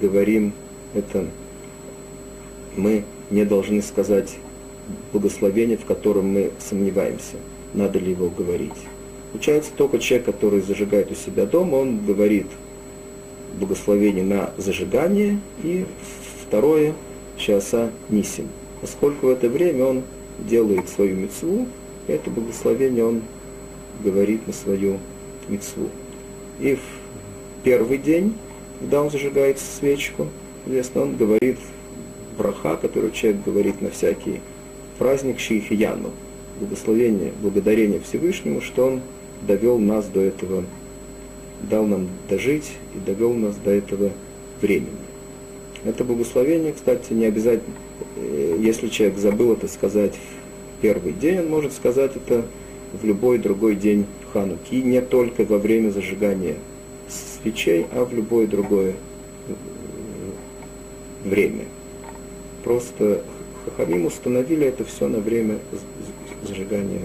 говорим 0.00 0.52
это, 0.94 1.26
мы 2.76 3.02
не 3.28 3.44
должны 3.44 3.82
сказать 3.82 4.36
благословение, 5.12 5.76
в 5.76 5.84
котором 5.84 6.28
мы 6.28 6.52
сомневаемся, 6.60 7.38
надо 7.74 7.98
ли 7.98 8.12
его 8.12 8.30
говорить. 8.30 8.70
Получается, 9.32 9.72
только 9.76 9.98
человек, 9.98 10.26
который 10.26 10.60
зажигает 10.60 11.10
у 11.10 11.16
себя 11.16 11.44
дома, 11.44 11.74
он 11.74 11.98
говорит 12.06 12.46
благословение 13.58 14.24
на 14.24 14.50
зажигание, 14.56 15.38
и 15.62 15.86
второе, 16.42 16.94
часа 17.36 17.90
нисим. 18.08 18.48
Поскольку 18.80 19.26
в 19.26 19.30
это 19.30 19.48
время 19.48 19.84
он 19.84 20.02
делает 20.38 20.88
свою 20.88 21.16
мецву, 21.16 21.66
это 22.06 22.30
благословение 22.30 23.04
он 23.04 23.22
говорит 24.02 24.46
на 24.46 24.52
свою 24.52 24.98
мецву. 25.48 25.88
И 26.60 26.74
в 26.74 26.80
первый 27.62 27.98
день, 27.98 28.34
когда 28.78 29.02
он 29.02 29.10
зажигает 29.10 29.58
свечку, 29.58 30.28
известно, 30.66 31.02
он 31.02 31.16
говорит 31.16 31.58
браха, 32.36 32.76
который 32.76 33.10
человек 33.12 33.42
говорит 33.44 33.80
на 33.80 33.90
всякий 33.90 34.40
праздник 34.98 35.40
Шейхияну, 35.40 36.10
благословение, 36.58 37.32
благодарение 37.40 38.00
Всевышнему, 38.00 38.60
что 38.60 38.86
он 38.86 39.00
довел 39.42 39.78
нас 39.78 40.06
до 40.06 40.20
этого, 40.20 40.64
дал 41.68 41.86
нам 41.86 42.08
дожить 42.28 42.72
и 42.94 42.98
довел 42.98 43.34
нас 43.34 43.56
до 43.56 43.70
этого 43.70 44.10
времени. 44.60 44.88
Это 45.84 46.04
благословение, 46.04 46.72
кстати, 46.72 47.12
не 47.12 47.26
обязательно, 47.26 47.74
э, 48.16 48.58
если 48.60 48.88
человек 48.88 49.18
забыл 49.18 49.52
это 49.52 49.66
сказать 49.68 50.14
в 50.14 50.82
первый 50.82 51.12
день, 51.12 51.40
он 51.40 51.48
может 51.48 51.72
сказать 51.72 52.12
это 52.16 52.44
в 52.92 53.04
любой 53.04 53.38
другой 53.38 53.76
день 53.76 54.06
Хануки, 54.32 54.76
не 54.82 55.00
только 55.00 55.44
во 55.44 55.58
время 55.58 55.90
зажигания 55.90 56.56
свечей, 57.08 57.86
а 57.92 58.04
в 58.04 58.14
любое 58.14 58.46
другое 58.46 58.94
э, 59.48 59.52
время. 61.24 61.64
Просто 62.62 63.22
Хахамим 63.64 64.06
установили 64.06 64.66
это 64.66 64.84
все 64.84 65.08
на 65.08 65.18
время 65.18 65.58
зажигания 66.42 67.02